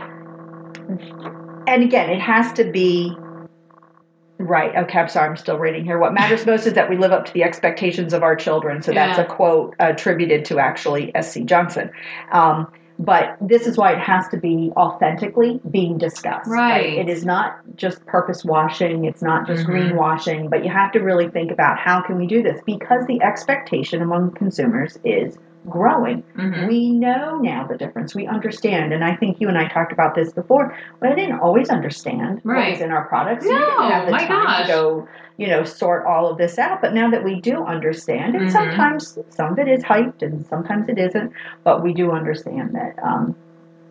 and 1.67 1.83
again, 1.83 2.09
it 2.09 2.21
has 2.21 2.53
to 2.53 2.63
be 2.63 3.17
right. 4.39 4.75
Okay, 4.75 4.99
I'm 4.99 5.09
sorry, 5.09 5.29
I'm 5.29 5.37
still 5.37 5.57
reading 5.59 5.85
here. 5.85 5.99
What 5.99 6.13
matters 6.13 6.45
most 6.45 6.65
is 6.65 6.73
that 6.73 6.89
we 6.89 6.97
live 6.97 7.11
up 7.11 7.25
to 7.25 7.33
the 7.33 7.43
expectations 7.43 8.13
of 8.13 8.23
our 8.23 8.35
children. 8.35 8.81
So 8.81 8.91
that's 8.91 9.17
Yeah. 9.17 9.25
a 9.25 9.27
quote 9.27 9.75
attributed 9.79 10.45
to 10.45 10.59
actually 10.59 11.13
S.C. 11.13 11.43
Johnson. 11.43 11.91
Um, 12.31 12.71
but 13.01 13.37
this 13.39 13.65
is 13.65 13.77
why 13.77 13.93
it 13.93 13.99
has 13.99 14.27
to 14.29 14.37
be 14.37 14.73
authentically 14.75 15.61
being 15.71 15.97
discussed. 15.97 16.49
Right. 16.49 16.97
It 16.97 17.07
is 17.07 17.25
not 17.25 17.57
just 17.77 18.05
purpose 18.05 18.43
washing. 18.43 19.05
It's 19.05 19.21
not 19.21 19.47
just 19.47 19.65
Mhm. 19.65 19.93
greenwashing. 19.93 20.49
But 20.49 20.65
you 20.65 20.69
have 20.71 20.91
to 20.93 20.99
really 20.99 21.29
think 21.29 21.49
about 21.49 21.77
how 21.79 22.01
can 22.01 22.17
we 22.17 22.27
do 22.27 22.43
this 22.43 22.59
because 22.65 23.05
the 23.05 23.21
expectation 23.21 24.01
among 24.01 24.31
consumers 24.31 24.99
is 25.05 25.37
growing. 25.67 26.23
Mhm. 26.37 26.67
We 26.67 26.91
know 26.91 27.37
now 27.37 27.65
the 27.69 27.77
difference. 27.77 28.15
We 28.15 28.25
understand, 28.27 28.93
and 28.93 29.03
I 29.03 29.15
think 29.15 29.41
you 29.41 29.49
and 29.49 29.57
I 29.57 29.67
talked 29.67 29.91
about 29.91 30.15
this 30.15 30.31
before. 30.31 30.73
But 31.01 31.11
I 31.11 31.15
didn't 31.15 31.39
always 31.39 31.69
understand 31.69 32.39
what 32.43 32.53
Right. 32.53 32.71
was 32.71 32.81
in 32.81 32.91
our 32.91 33.05
products. 33.05 33.45
No, 33.45 33.51
we 33.51 33.59
didn't 33.59 33.91
have 33.91 34.05
the 34.05 34.11
my 34.13 34.27
gosh. 34.27 34.67
to 34.67 34.71
go, 34.71 35.07
you 35.37 35.47
know, 35.47 35.63
sort 35.63 36.05
all 36.05 36.27
of 36.29 36.37
this 36.37 36.57
out. 36.57 36.81
But 36.81 36.93
now 36.93 37.09
that 37.09 37.23
we 37.23 37.41
do 37.41 37.63
understand, 37.65 38.35
and 38.35 38.45
Mhm. 38.47 38.51
sometimes 38.51 39.17
some 39.29 39.51
of 39.51 39.59
it 39.59 39.67
is 39.67 39.83
hyped, 39.83 40.21
and 40.21 40.45
sometimes 40.45 40.87
it 40.87 40.97
isn't. 40.97 41.31
But 41.65 41.83
we 41.83 41.93
do 41.93 42.11
understand 42.11 42.73
that 42.73 42.95
um, 43.03 43.35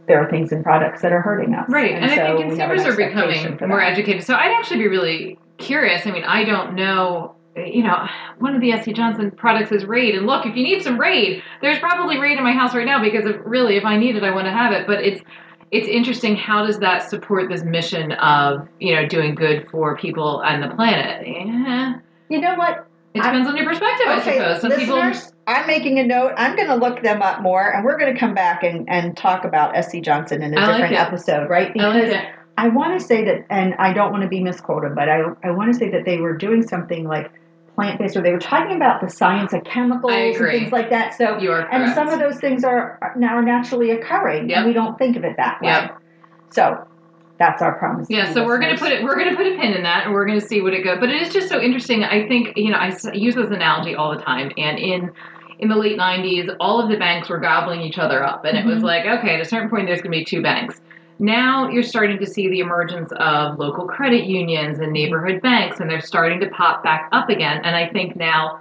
there 0.07 0.19
are 0.25 0.31
things 0.31 0.53
in 0.53 0.63
products 0.63 1.03
that 1.03 1.13
are 1.13 1.21
hurting 1.21 1.55
us. 1.55 1.69
Right, 1.69 1.93
and, 1.93 2.05
I 2.07 2.09
so 2.09 2.23
think 2.25 2.39
we 2.39 2.43
an 2.45 2.49
consumers 2.51 2.87
are 2.87 2.97
becoming 2.97 3.59
more 3.69 3.83
educated. 3.83 4.23
So 4.23 4.35
I'd 4.35 4.53
actually 4.53 4.79
be 4.81 4.89
really 4.89 5.39
curious. 5.59 6.07
I 6.07 6.13
mean, 6.13 6.25
I 6.25 6.45
don't 6.45 6.75
know. 6.75 7.33
You 7.67 7.83
know, 7.83 8.07
one 8.39 8.55
of 8.55 8.61
the 8.61 8.73
SC 8.81 8.91
Johnson 8.95 9.31
products 9.31 9.73
is 9.73 9.85
Raid, 9.85 10.15
and 10.15 10.27
look, 10.27 10.47
if 10.47 10.57
you 10.57 10.63
need 10.63 10.83
some 10.83 10.99
Raid, 10.99 11.43
there's 11.61 11.79
probably 11.79 12.19
Raid 12.19 12.39
in 12.39 12.45
my 12.45 12.53
house 12.53 12.75
right 12.75 12.87
now 12.87 13.03
because 13.03 13.27
if, 13.27 13.37
really, 13.45 13.77
if 13.77 13.85
I 13.85 13.97
need 13.99 14.17
it, 14.17 14.23
I 14.23 14.31
want 14.31 14.47
to 14.47 14.53
have 14.53 14.73
it. 14.73 14.87
But 14.87 15.03
it's 15.05 15.21
it's 15.71 15.87
interesting. 15.89 16.35
How 16.37 16.65
does 16.67 16.79
that 16.79 17.09
support 17.09 17.49
this 17.51 17.63
mission 17.65 18.13
of 18.13 18.69
you 18.81 18.95
know 18.95 19.07
doing 19.07 19.35
good 19.35 19.69
for 19.71 19.97
people 19.97 20.41
and 20.43 20.63
the 20.63 20.75
planet? 20.75 21.25
Eh, 21.27 21.99
You 22.29 22.41
know 22.41 22.55
what? 22.55 22.87
it 23.15 23.23
depends 23.23 23.49
on 23.49 23.57
your 23.57 23.67
perspective, 23.67 24.07
I 24.07 24.21
suppose. 24.23 24.61
Some 24.61 24.73
people. 24.73 25.33
I'm 25.47 25.67
making 25.67 25.99
a 25.99 26.07
note. 26.07 26.35
I'm 26.37 26.55
going 26.57 26.69
to 26.69 26.75
look 26.75 27.03
them 27.03 27.23
up 27.23 27.41
more, 27.41 27.75
and 27.75 27.83
we're 27.83 27.99
going 27.99 28.13
to 28.13 28.21
come 28.21 28.35
back 28.35 28.63
and, 28.63 28.87
and 28.89 29.17
talk 29.17 29.45
about 29.47 29.75
S.C. 29.75 30.03
Johnson 30.03 30.43
in 30.43 30.53
a 30.53 30.61
I 30.61 30.67
like 30.67 30.73
different 30.75 30.93
it. 30.93 30.99
episode, 30.99 31.49
right? 31.49 31.73
I 31.81 31.89
like 31.89 32.05
it. 32.05 32.25
I 32.59 32.69
want 32.69 33.01
to 33.01 33.05
say 33.05 33.25
that, 33.25 33.47
and 33.49 33.75
I 33.77 33.95
don't 33.95 34.11
want 34.11 34.25
to 34.25 34.29
be 34.29 34.41
misquoted, 34.41 34.95
but 34.95 35.09
I, 35.09 35.23
I 35.43 35.51
want 35.53 35.73
to 35.73 35.79
say 35.79 35.89
that 35.91 36.05
they 36.05 36.19
were 36.19 36.37
doing 36.37 36.63
something 36.67 37.09
like 37.09 37.33
plant 37.79 37.99
based, 38.01 38.17
or 38.17 38.23
they 38.23 38.33
were 38.33 38.41
talking 38.41 38.75
about 38.75 39.01
the 39.01 39.09
science 39.09 39.53
of 39.53 39.63
chemicals 39.63 40.13
and 40.13 40.37
things 40.37 40.73
like 40.73 40.91
that. 40.91 41.15
So, 41.15 41.37
and 41.37 41.95
some 41.95 42.09
of 42.09 42.19
those 42.19 42.39
things 42.41 42.65
are 42.65 42.99
are 43.01 43.15
now 43.17 43.41
naturally 43.41 43.93
occurring, 43.93 44.49
Yep. 44.51 44.57
and 44.59 44.67
we 44.67 44.73
don't 44.73 44.99
think 44.99 45.17
of 45.17 45.23
it 45.25 45.37
that 45.37 45.61
way. 45.63 45.69
Yep. 45.69 45.97
So, 46.51 46.85
that's 47.39 47.63
our 47.63 47.79
promise. 47.79 48.09
Yeah, 48.11 48.33
so 48.33 48.45
we're 48.45 48.59
gonna 48.59 48.77
put 48.77 48.91
it. 48.91 49.05
We're 49.05 49.17
gonna 49.17 49.37
put 49.37 49.47
a 49.47 49.51
pin 49.57 49.73
in 49.75 49.85
that, 49.85 50.07
and 50.07 50.13
we're 50.13 50.27
gonna 50.27 50.41
see 50.41 50.61
what 50.61 50.75
it 50.75 50.83
goes. 50.83 50.97
But 50.99 51.11
it 51.11 51.23
is 51.23 51.33
just 51.33 51.49
so 51.49 51.61
interesting. 51.61 52.03
I 52.03 52.27
think 52.27 52.55
you 52.57 52.73
know 52.73 52.79
I 52.79 52.89
use 53.13 53.37
this 53.37 53.51
analogy 53.51 53.95
all 53.95 54.11
the 54.17 54.21
time, 54.21 54.51
and 54.59 54.77
in 54.77 55.13
in 55.61 55.69
the 55.69 55.77
late 55.77 55.97
'90s, 55.97 56.49
all 56.59 56.81
of 56.83 56.89
the 56.91 56.97
banks 56.97 57.29
were 57.29 57.39
gobbling 57.39 57.81
each 57.83 57.99
other 57.99 58.25
up, 58.25 58.45
and 58.45 58.59
it 58.59 58.65
was 58.65 58.79
Mhm. 58.81 58.87
like, 58.87 59.07
okay, 59.07 59.35
at 59.37 59.41
a 59.41 59.45
certain 59.45 59.71
point, 59.71 59.87
there's 59.87 60.01
gonna 60.03 60.11
be 60.17 60.25
two 60.25 60.43
banks. 60.43 60.81
Now 61.19 61.69
you're 61.69 61.83
starting 61.83 62.19
to 62.19 62.27
see 62.27 62.49
the 62.49 62.61
emergence 62.61 63.11
of 63.17 63.59
local 63.59 63.87
credit 63.87 64.25
unions 64.25 64.79
and 64.79 64.93
neighborhood 64.93 65.43
banks, 65.43 65.81
and 65.81 65.91
they're 65.91 66.01
starting 66.01 66.39
to 66.41 66.49
pop 66.51 66.83
back 66.85 67.09
up 67.13 67.29
again. 67.29 67.61
And 67.65 67.75
I 67.75 67.89
think 67.89 68.15
now, 68.17 68.61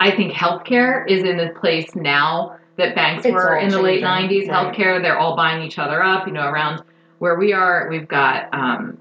I 0.00 0.10
think 0.10 0.32
healthcare 0.32 1.08
is 1.08 1.22
in 1.24 1.36
the 1.36 1.50
place 1.60 1.94
now 1.94 2.56
that 2.76 2.94
banks 2.94 3.24
It's 3.26 3.34
were 3.34 3.56
in 3.58 3.68
the 3.68 3.82
late 3.82 4.02
changing, 4.02 4.44
'90s. 4.44 4.48
right. 4.48 4.74
Healthcare, 4.74 5.02
they're 5.02 5.18
all 5.18 5.36
buying 5.36 5.62
each 5.62 5.78
other 5.78 6.02
up. 6.02 6.26
You 6.26 6.32
know, 6.32 6.46
around 6.46 6.82
where 7.18 7.36
we 7.36 7.52
are, 7.52 7.88
we've 7.90 8.08
got 8.08 8.52
um, 8.54 8.96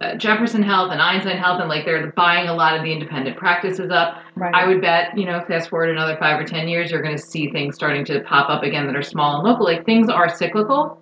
uh, 0.00 0.14
Jefferson 0.16 0.62
Health 0.62 0.92
and 0.92 1.00
Einstein 1.00 1.38
Health, 1.38 1.58
and 1.60 1.68
like 1.68 1.84
they're 1.84 2.12
buying 2.12 2.48
a 2.48 2.54
lot 2.54 2.76
of 2.76 2.82
the 2.84 2.92
independent 2.92 3.36
practices 3.36 3.90
up. 3.90 4.18
Right. 4.36 4.54
I 4.54 4.66
would 4.66 4.82
bet, 4.82 5.16
you 5.16 5.24
know, 5.24 5.42
fast 5.48 5.70
forward 5.70 5.88
another 5.88 6.16
five 6.18 6.38
or 6.38 6.44
ten 6.44 6.68
years, 6.68 6.90
you're 6.90 7.02
going 7.02 7.16
to 7.16 7.22
see 7.22 7.50
things 7.50 7.74
starting 7.74 8.04
to 8.04 8.20
pop 8.20 8.50
up 8.50 8.62
again 8.62 8.86
that 8.86 8.94
are 8.94 9.02
small 9.02 9.36
and 9.36 9.48
local. 9.48 9.64
Like 9.64 9.86
things 9.86 10.08
are 10.10 10.28
cyclical. 10.28 11.00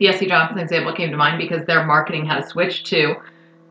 The 0.00 0.08
S.C. 0.08 0.26
Johnson 0.26 0.58
example 0.58 0.92
came 0.94 1.10
to 1.10 1.16
mind 1.16 1.38
because 1.38 1.64
their 1.66 1.84
marketing 1.84 2.24
has 2.26 2.48
switched 2.48 2.86
to 2.86 3.14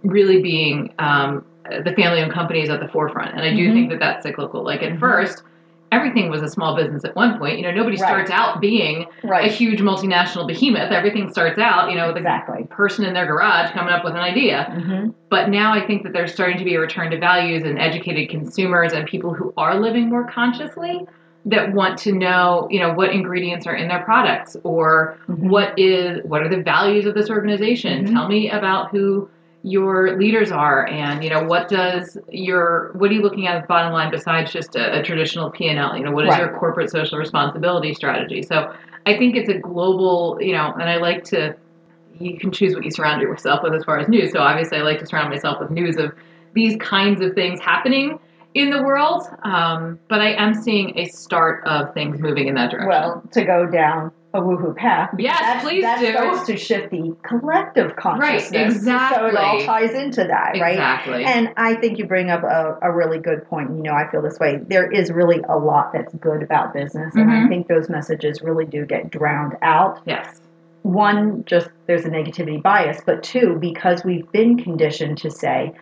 really 0.04 0.42
being 0.42 0.94
um, 1.00 1.44
the 1.84 1.92
family-owned 1.96 2.32
companies 2.32 2.70
at 2.70 2.80
the 2.80 2.88
forefront, 2.88 3.32
and 3.34 3.42
I 3.42 3.54
do 3.54 3.68
Mhm. 3.70 3.74
think 3.74 3.90
that 3.90 4.00
that's 4.00 4.24
cyclical. 4.24 4.64
Like 4.64 4.82
at 4.84 4.94
Mhm. 4.94 5.00
first. 5.00 5.44
Everything 5.92 6.30
was 6.30 6.44
a 6.44 6.48
small 6.48 6.76
business 6.76 7.04
at 7.04 7.16
one 7.16 7.40
point. 7.40 7.58
You 7.58 7.64
know, 7.64 7.72
nobody 7.72 7.98
Right. 7.98 8.08
starts 8.08 8.30
out 8.30 8.62
being 8.62 9.08
a 9.24 9.48
huge 9.48 9.82
multinational 9.82 10.46
behemoth. 10.46 10.92
Everything 10.92 11.32
starts 11.32 11.58
out, 11.58 11.90
you 11.90 11.98
know, 11.98 12.06
with 12.06 12.18
a 12.18 12.20
exactly. 12.20 12.68
person 12.70 13.06
in 13.06 13.16
their 13.16 13.26
garage 13.26 13.72
coming 13.72 13.92
up 13.92 14.04
with 14.04 14.14
an 14.14 14.20
idea. 14.20 14.66
hmm 14.66 15.10
But 15.30 15.50
now 15.50 15.74
I 15.74 15.82
think 15.82 16.04
that 16.04 16.14
there's 16.14 16.32
starting 16.32 16.60
to 16.60 16.64
be 16.64 16.76
a 16.76 16.80
return 16.80 17.10
to 17.10 17.18
values 17.18 17.64
and 17.64 17.80
educated 17.80 18.30
consumers 18.30 18.94
and 18.94 19.08
people 19.08 19.34
who 19.34 19.52
are 19.58 19.80
living 19.80 20.10
more 20.10 20.26
consciously 20.26 21.08
that 21.50 21.74
want 21.74 21.98
to 22.00 22.12
know, 22.12 22.68
you 22.72 22.80
know, 22.80 22.94
what 22.94 23.12
ingredients 23.12 23.66
are 23.68 23.76
in 23.76 23.88
their 23.88 24.04
products 24.04 24.56
or 24.64 25.18
Mhm. 25.28 25.50
what 25.50 25.78
is 25.78 26.22
what 26.24 26.42
are 26.42 26.50
the 26.50 26.62
values 26.62 27.06
of 27.06 27.14
this 27.16 27.30
organization. 27.30 28.06
Mhm. 28.06 28.12
Tell 28.14 28.28
me 28.28 28.50
about 28.50 28.92
who 28.92 29.30
your 29.64 30.18
leaders 30.18 30.54
are 30.54 30.88
and 30.88 31.22
you 31.22 31.30
know 31.30 31.44
what 31.44 31.68
does 31.68 32.18
your 32.32 32.92
what 32.94 33.12
are 33.12 33.14
you 33.14 33.22
looking 33.22 33.46
at 33.46 33.58
as 33.58 33.66
bottom 33.68 33.92
line 33.92 34.10
besides 34.10 34.54
just 34.54 34.74
a, 34.78 35.00
a 35.00 35.04
traditional 35.04 35.50
p&l 35.52 35.98
you 35.98 36.02
know 36.06 36.12
what 36.12 36.24
is 36.24 36.30
Right. 36.30 36.40
your 36.40 36.58
corporate 36.58 36.90
social 36.90 37.18
responsibility 37.20 37.94
strategy 37.94 38.42
so 38.42 38.72
i 39.06 39.18
think 39.18 39.36
it's 39.36 39.50
a 39.50 39.58
global 39.58 40.38
you 40.40 40.54
know 40.54 40.72
and 40.80 40.84
i 40.90 40.96
like 40.96 41.26
to 41.26 41.54
you 42.20 42.38
can 42.38 42.52
choose 42.54 42.74
what 42.74 42.86
you 42.86 42.92
surround 42.92 43.22
yourself 43.22 43.62
with 43.64 43.74
as 43.74 43.84
far 43.84 43.98
as 44.00 44.08
news. 44.10 44.32
So 44.32 44.40
obviously, 44.40 44.78
I 44.78 44.82
like 44.82 45.00
to 45.00 45.06
surround 45.06 45.30
myself 45.30 45.60
with 45.60 45.72
news 45.72 45.98
of 45.98 46.12
these 46.54 46.76
kinds 46.78 47.22
of 47.22 47.34
things 47.34 47.60
happening 47.62 48.20
in 48.54 48.70
the 48.72 48.82
world. 48.84 49.24
Um, 49.44 50.00
but 50.10 50.22
I 50.22 50.34
am 50.34 50.54
seeing 50.54 50.98
a 50.98 51.06
start 51.06 51.64
of 51.68 51.94
things 51.94 52.20
moving 52.20 52.48
in 52.48 52.56
that 52.56 52.72
direction. 52.72 52.90
Well, 52.90 53.24
to 53.32 53.44
go 53.46 53.66
down 53.66 54.12
a 54.32 54.40
woohoo 54.42 54.76
path. 54.76 55.10
Yes, 55.18 55.40
that's- 55.40 55.64
please 55.64 55.82
that 55.84 56.00
do. 56.00 56.12
starts 56.12 56.46
to 56.46 56.56
shift 56.56 56.92
the 56.92 57.16
collective 57.24 57.96
consciousness. 57.96 58.52
So 58.52 58.78
exactly. 58.78 59.32
So 59.32 59.36
it 59.36 59.44
all 59.44 59.62
ties 59.62 59.92
into 59.96 60.24
that, 60.26 60.52
right? 60.62 60.74
exactly. 60.74 61.24
And 61.26 61.50
I 61.58 61.74
think 61.74 61.98
you 61.98 62.06
bring 62.06 62.30
up 62.30 62.44
a, 62.44 62.78
a 62.84 62.92
really 62.92 63.18
good 63.18 63.44
point. 63.50 63.72
You 63.76 63.82
know, 63.82 63.94
I 63.94 64.08
feel 64.12 64.22
this 64.22 64.38
way. 64.40 64.58
There 64.68 64.92
is 64.92 65.10
really 65.12 65.42
a 65.50 65.58
lot 65.58 65.94
that's 65.94 66.14
good 66.14 66.44
about 66.44 66.74
business, 66.76 67.16
and 67.16 67.30
I 67.32 67.38
Mhm. 67.38 67.48
think 67.50 67.68
those 67.68 67.90
messages 67.90 68.44
really 68.44 68.66
do 68.66 68.86
get 68.86 69.10
drowned 69.10 69.56
out. 69.64 70.00
yes. 70.06 70.42
One, 70.84 71.44
just 71.46 71.70
there's 71.88 72.06
a 72.06 72.10
negativity 72.10 72.62
bias, 72.62 73.02
but 73.06 73.22
two, 73.22 73.58
because 73.60 74.06
we've 74.06 74.32
been 74.32 74.58
conditioned 74.58 75.18
to 75.20 75.30
say, 75.32 75.74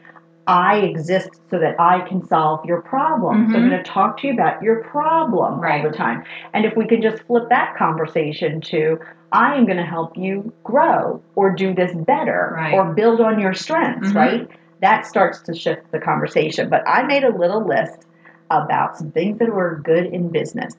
I 0.47 0.77
exist 0.77 1.29
so 1.51 1.59
that 1.59 1.79
I 1.79 2.01
can 2.07 2.25
solve 2.25 2.65
your 2.65 2.81
problem. 2.81 3.49
So 3.51 3.57
I'm 3.57 3.65
Mhm. 3.65 3.69
going 3.69 3.83
to 3.83 3.89
talk 3.89 4.17
to 4.19 4.27
you 4.27 4.33
about 4.33 4.61
your 4.61 4.81
problem 4.83 5.59
Right. 5.59 5.83
all 5.83 5.91
the 5.91 5.95
time. 5.95 6.23
And 6.53 6.65
if 6.65 6.75
we 6.77 6.87
could 6.87 7.01
just 7.01 7.21
flip 7.23 7.49
that 7.49 7.75
conversation 7.75 8.61
to, 8.61 8.97
I 9.33 9.55
am 9.55 9.65
going 9.65 9.77
to 9.77 9.83
help 9.83 10.15
you 10.17 10.53
grow 10.63 11.21
or 11.35 11.49
do 11.51 11.73
this 11.73 11.93
better 11.93 12.53
Right. 12.55 12.73
or 12.73 12.93
build 12.93 13.19
on 13.19 13.39
your 13.39 13.53
strengths, 13.53 14.13
Mhm. 14.13 14.15
right? 14.15 14.47
That 14.79 15.05
starts 15.05 15.41
to 15.43 15.53
shift 15.53 15.91
the 15.91 15.99
conversation. 15.99 16.69
But 16.69 16.83
I 16.87 17.03
made 17.03 17.25
a 17.25 17.29
little 17.35 17.65
list 17.65 18.05
about 18.49 18.95
some 18.97 19.11
things 19.11 19.39
that 19.39 19.53
were 19.53 19.81
good 19.83 20.05
in 20.05 20.29
business 20.29 20.73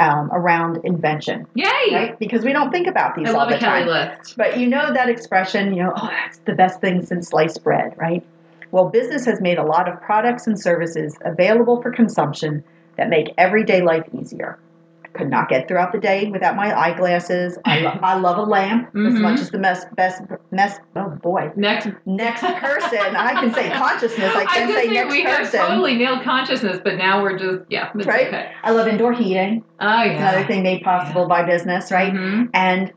um, 0.00 0.30
around 0.32 0.80
invention, 0.82 1.46
Yay! 1.54 1.68
right? 1.92 2.18
Because 2.18 2.44
we 2.44 2.52
don't 2.52 2.72
think 2.72 2.88
about 2.88 3.14
these 3.14 3.28
I 3.28 3.30
all 3.30 3.36
love 3.36 3.50
the 3.50 3.58
time. 3.58 3.86
list. 3.86 4.36
But 4.36 4.58
you 4.58 4.66
know 4.66 4.92
that 4.92 5.08
expression, 5.08 5.74
you 5.74 5.84
know, 5.84 5.92
oh, 5.94 6.08
that's 6.08 6.38
the 6.38 6.54
best 6.54 6.80
thing 6.80 7.02
since 7.02 7.28
sliced 7.28 7.62
bread, 7.62 7.94
right? 7.96 8.24
Well, 8.72 8.88
business 8.88 9.24
has 9.26 9.40
made 9.40 9.58
a 9.58 9.64
lot 9.64 9.88
of 9.88 10.00
products 10.00 10.46
and 10.46 10.58
services 10.60 11.16
available 11.24 11.80
for 11.82 11.92
consumption 11.92 12.64
that 12.96 13.08
make 13.08 13.28
everyday 13.38 13.82
life 13.82 14.04
easier. 14.18 14.58
I 15.04 15.08
could 15.08 15.28
not 15.28 15.50
get 15.50 15.68
throughout 15.68 15.92
the 15.92 15.98
day 15.98 16.30
without 16.30 16.56
my 16.56 16.74
eyeglasses. 16.74 17.58
I, 17.66 17.80
lo- 17.80 17.98
I 18.02 18.14
love 18.18 18.38
a 18.38 18.42
lamp 18.42 18.88
as 18.96 19.12
Mhm. 19.12 19.20
much 19.20 19.40
as 19.40 19.50
the 19.50 19.58
best, 19.58 19.94
best, 19.94 20.22
mess. 20.50 20.80
oh 20.96 21.10
boy, 21.10 21.52
Next. 21.54 21.88
next 22.06 22.40
person. 22.40 23.14
I 23.14 23.34
can 23.38 23.52
say 23.52 23.68
consciousness. 23.70 24.34
I 24.34 24.40
I 24.42 24.44
can't 24.46 24.66
was 24.68 24.76
say 24.76 24.86
say 24.88 24.94
next 24.94 25.12
we 25.12 25.22
have 25.24 25.38
person. 25.40 25.60
totally 25.60 25.94
nailed 25.96 26.22
consciousness, 26.22 26.80
but 26.82 26.96
now 26.96 27.22
we're 27.22 27.36
just 27.38 27.60
yeah, 27.68 27.90
it's 27.94 28.06
Right? 28.06 28.28
okay. 28.28 28.52
I 28.64 28.70
love 28.70 28.88
indoor 28.88 29.12
heating. 29.12 29.62
Oh 29.80 30.00
It's 30.00 30.12
yeah. 30.18 30.30
another 30.30 30.46
thing 30.46 30.62
made 30.62 30.82
possible 30.82 31.28
by 31.28 31.42
business, 31.44 31.92
right? 31.92 32.12
Mhm. 32.14 32.48
and 32.54 32.90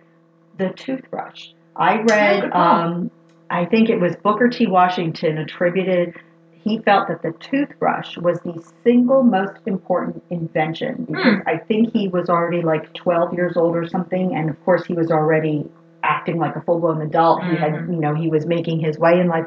the 0.57 0.69
toothbrush. 0.69 1.49
I 1.75 1.97
Oh, 1.99 2.03
read, 2.03 2.51
um, 2.53 3.11
I 3.55 3.65
think 3.65 3.89
it 3.89 3.99
was 4.01 4.15
Booker 4.17 4.49
T. 4.49 4.67
Washington 4.67 5.37
attributed, 5.37 6.13
he 6.51 6.79
felt 6.79 7.07
that 7.07 7.21
the 7.21 7.31
toothbrush 7.39 8.17
was 8.17 8.39
the 8.41 8.61
single 8.83 9.23
most 9.23 9.59
important 9.65 10.21
invention 10.29 11.05
because 11.09 11.41
I 11.45 11.57
think 11.57 11.93
he 11.93 12.09
was 12.09 12.27
already 12.29 12.61
like 12.63 12.93
12 12.95 13.33
years 13.33 13.55
old 13.55 13.75
or 13.77 13.87
something, 13.87 14.35
and 14.35 14.49
of 14.49 14.65
course 14.65 14.85
he 14.85 14.93
was 14.93 15.09
already 15.09 15.69
acting 16.03 16.37
like 16.37 16.55
a 16.55 16.61
full-blown 16.61 17.01
adult. 17.01 17.43
He 17.45 17.55
had, 17.55 17.73
Mhm. 17.73 17.93
you 17.93 17.99
know, 17.99 18.13
he 18.13 18.29
was 18.29 18.45
making 18.45 18.79
his 18.79 18.99
way 18.99 19.19
in 19.19 19.27
life, 19.27 19.45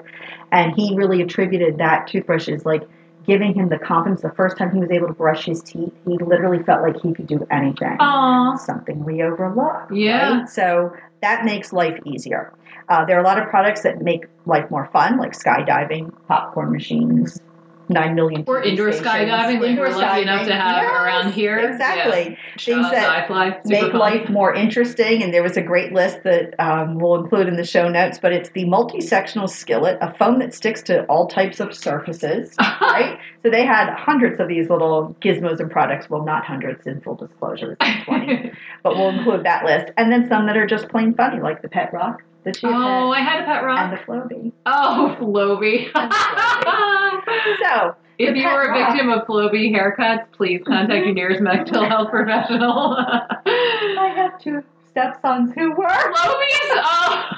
and 0.52 0.72
he 0.74 0.96
really 0.96 1.20
attributed 1.20 1.76
that 1.78 2.06
toothbrush 2.06 2.48
as 2.48 2.64
like 2.64 2.82
giving 3.26 3.52
him 3.52 3.68
the 3.68 3.78
confidence. 3.78 4.22
The 4.22 4.30
first 4.30 4.56
time 4.56 4.70
he 4.70 4.80
was 4.80 4.90
able 4.90 5.08
to 5.08 5.12
brush 5.12 5.44
his 5.44 5.62
teeth, 5.62 5.92
he 6.06 6.16
literally 6.16 6.62
felt 6.62 6.80
like 6.82 6.96
he 7.02 7.12
could 7.12 7.26
do 7.26 7.46
anything 7.50 7.96
Aw. 8.00 8.56
something 8.56 9.04
we 9.04 9.22
overlook. 9.22 9.88
Yeah. 9.92 10.38
Right? 10.38 10.48
So 10.48 10.92
that 11.20 11.44
makes 11.44 11.72
life 11.72 11.98
easier. 12.06 12.52
Uh, 12.88 13.04
there 13.04 13.16
are 13.16 13.20
a 13.20 13.24
lot 13.24 13.38
of 13.38 13.48
products 13.48 13.82
that 13.82 14.00
make 14.00 14.26
life 14.46 14.70
more 14.70 14.88
fun, 14.92 15.18
like 15.18 15.32
skydiving, 15.32 16.12
popcorn 16.26 16.72
machines, 16.72 17.40
nine 17.88 18.14
million. 18.14 18.44
Or 18.46 18.62
indoor 18.62 18.92
stations. 18.92 19.06
skydiving, 19.06 19.60
like 19.60 19.70
Indoor 19.70 19.88
we're 19.88 19.96
lucky 19.96 20.22
enough 20.22 20.46
to 20.46 20.52
skydiving. 20.52 20.60
have 20.60 20.82
Yes, 20.82 21.02
around 21.02 21.32
here. 21.32 21.58
Exactly. 21.58 22.38
Shout 22.56 22.74
Things 22.74 22.90
that 22.90 23.28
iFly. 23.28 23.64
Make 23.66 23.92
fun. 23.92 23.98
life 23.98 24.28
more 24.28 24.54
interesting, 24.54 25.22
and 25.22 25.32
there 25.32 25.42
was 25.42 25.56
a 25.56 25.62
great 25.62 25.92
list 25.92 26.22
that 26.24 26.54
um, 26.58 26.98
we'll 26.98 27.16
include 27.16 27.48
in 27.48 27.56
the 27.56 27.64
show 27.64 27.88
notes. 27.88 28.18
But 28.20 28.32
it's 28.32 28.50
the 28.50 28.64
multi-sectional 28.64 29.48
skillet, 29.48 29.98
a 30.00 30.14
foam 30.14 30.38
that 30.40 30.54
sticks 30.54 30.82
to 30.82 31.04
all 31.04 31.26
types 31.26 31.60
of 31.60 31.74
surfaces. 31.74 32.54
right? 32.80 33.18
So 33.42 33.50
they 33.50 33.64
had 33.64 33.92
hundreds 33.94 34.40
of 34.40 34.48
these 34.48 34.68
little 34.68 35.16
gizmos 35.20 35.60
and 35.60 35.70
products. 35.70 36.10
Well, 36.10 36.24
not 36.24 36.44
hundreds 36.44 36.86
in 36.86 37.00
full 37.00 37.14
disclosure, 37.14 37.76
it's 37.80 38.04
20, 38.04 38.52
but 38.82 38.96
we'll 38.96 39.10
include 39.10 39.44
that 39.44 39.64
list. 39.64 39.92
And 39.96 40.12
then 40.12 40.28
some 40.28 40.46
that 40.46 40.56
are 40.56 40.66
just 40.66 40.88
plain 40.88 41.14
funny, 41.14 41.40
like 41.40 41.62
the 41.62 41.68
pet 41.68 41.92
rock, 41.92 42.22
oh, 42.64 43.10
I 43.10 43.20
had 43.20 43.42
a 43.42 43.44
pet 43.44 43.64
rock. 43.64 43.78
and 43.80 43.92
the 43.92 44.02
Flowbee. 44.04 44.52
oh, 44.66 45.16
Flowbee. 45.20 45.90
So 47.62 47.94
if 48.18 48.36
you 48.36 48.44
were 48.44 48.62
a 48.64 48.68
rock. 48.70 48.92
victim 48.92 49.10
of 49.10 49.26
Flowbee 49.26 49.72
haircuts, 49.74 50.30
please 50.32 50.62
contact 50.66 51.04
your 51.04 51.14
nearest 51.14 51.40
mental 51.40 51.84
health 51.88 52.10
professional. 52.10 52.96
I 52.96 54.12
have 54.16 54.40
two 54.40 54.62
stepsons 54.90 55.52
who 55.54 55.72
were. 55.72 55.86
Flowbees? 55.86 56.82
Oh. 56.84 57.30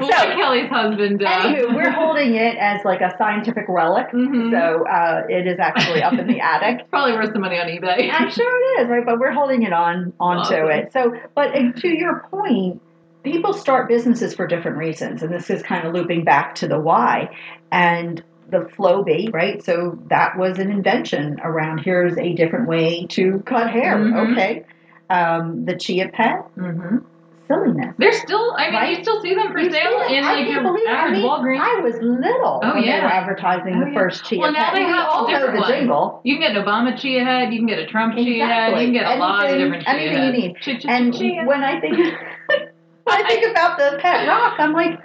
So- 0.00 0.06
Kelly's 0.08 0.70
husband. 0.70 1.22
Uh, 1.22 1.28
Anywho, 1.28 1.74
we're 1.74 1.90
holding 1.90 2.34
it 2.34 2.56
as 2.56 2.82
like 2.84 3.02
a 3.02 3.14
scientific 3.18 3.66
relic. 3.68 4.10
mhm. 4.10 4.50
So 4.50 4.86
uh, 4.88 5.22
it 5.28 5.46
is 5.46 5.58
actually 5.58 6.02
up 6.02 6.14
in 6.14 6.26
the 6.26 6.40
attic. 6.40 6.80
It's 6.80 6.88
probably 6.90 7.12
worth 7.12 7.32
some 7.32 7.42
money 7.42 7.58
on 7.58 7.66
eBay. 7.66 8.10
I'm 8.10 8.30
sure 8.30 8.78
it 8.78 8.82
is, 8.82 8.88
right? 8.88 9.04
But 9.04 9.18
we're 9.18 9.32
holding 9.32 9.62
it 9.64 9.72
on 9.74 10.12
onto 10.18 10.54
Awesome. 10.54 10.70
it. 10.70 10.92
So, 10.94 11.14
but 11.34 11.52
to 11.52 11.88
your 11.88 12.26
point, 12.30 12.80
people 13.22 13.52
start 13.52 13.88
businesses 13.88 14.34
for 14.34 14.46
different 14.46 14.76
reasons, 14.78 15.22
and 15.22 15.32
this 15.32 15.50
is 15.50 15.62
kind 15.62 15.86
of 15.86 15.94
looping 15.94 16.24
back 16.24 16.54
to 16.56 16.68
the 16.68 16.78
why. 16.78 17.30
And 17.72 18.22
the 18.48 18.68
flow 18.76 19.04
Flowbee, 19.04 19.32
right? 19.32 19.62
So 19.64 19.96
that 20.08 20.36
was 20.36 20.58
an 20.58 20.70
invention 20.70 21.38
around 21.42 21.78
here's 21.78 22.18
a 22.18 22.32
different 22.34 22.66
way 22.68 23.06
to 23.10 23.42
cut 23.46 23.70
hair. 23.70 23.96
Mhm. 23.96 24.32
Okay. 24.32 24.64
Um, 25.08 25.64
the 25.64 25.76
Chia 25.76 26.08
Pet, 26.08 26.42
Mm-hmm. 26.56 26.98
silliness. 27.46 27.94
They're 27.98 28.12
still. 28.12 28.54
I 28.56 28.66
mean, 28.66 28.74
Right? 28.74 28.96
you 28.96 29.02
still 29.02 29.20
see 29.22 29.34
them 29.34 29.52
for 29.52 29.58
You 29.60 29.70
sale 29.70 30.00
in 30.08 30.24
like 30.24 30.48
your 30.48 30.62
believe 30.62 30.84
it. 30.84 30.88
I 30.88 30.94
average 30.94 31.18
mean, 31.18 31.28
Walgreens. 31.28 31.60
I 31.60 31.80
was 31.80 31.94
little 32.00 32.60
Oh, 32.62 32.74
when 32.74 32.82
they 32.82 32.88
yeah. 32.88 33.02
were 33.04 33.10
advertising 33.12 33.74
Oh, 33.76 33.84
the 33.84 33.90
yeah. 33.92 33.98
first 33.98 34.24
Chia 34.24 34.38
Well, 34.40 34.52
now 34.52 34.64
Pet. 34.66 34.74
they 34.74 34.82
have 34.82 35.06
all 35.08 35.26
different 35.26 35.54
the 35.54 35.60
ones. 35.60 35.72
jingle. 35.72 36.20
You 36.24 36.34
can 36.38 36.42
get 36.48 36.56
an 36.56 36.64
Obama 36.64 36.96
chia 36.96 37.24
head. 37.24 37.52
You 37.52 37.58
can 37.60 37.66
get 37.66 37.78
a 37.80 37.86
Trump 37.86 38.16
chia 38.16 38.46
head. 38.46 38.70
You 38.70 38.86
can 38.86 38.92
get 38.92 39.06
a 39.06 39.16
lot 39.16 39.44
of 39.50 39.58
different 39.58 39.84
chia 39.84 39.94
anything 39.94 40.22
you 40.24 40.32
need. 40.32 40.56
Chia, 40.60 40.78
chia, 40.80 40.90
And 40.90 41.14
chia. 41.14 41.42
when 41.44 41.62
I 41.64 41.80
think 41.80 41.98
I 43.06 43.22
think 43.28 43.50
about 43.50 43.78
the 43.78 43.98
pet 44.00 44.28
rock, 44.28 44.54
I'm 44.58 44.72
like, 44.72 45.00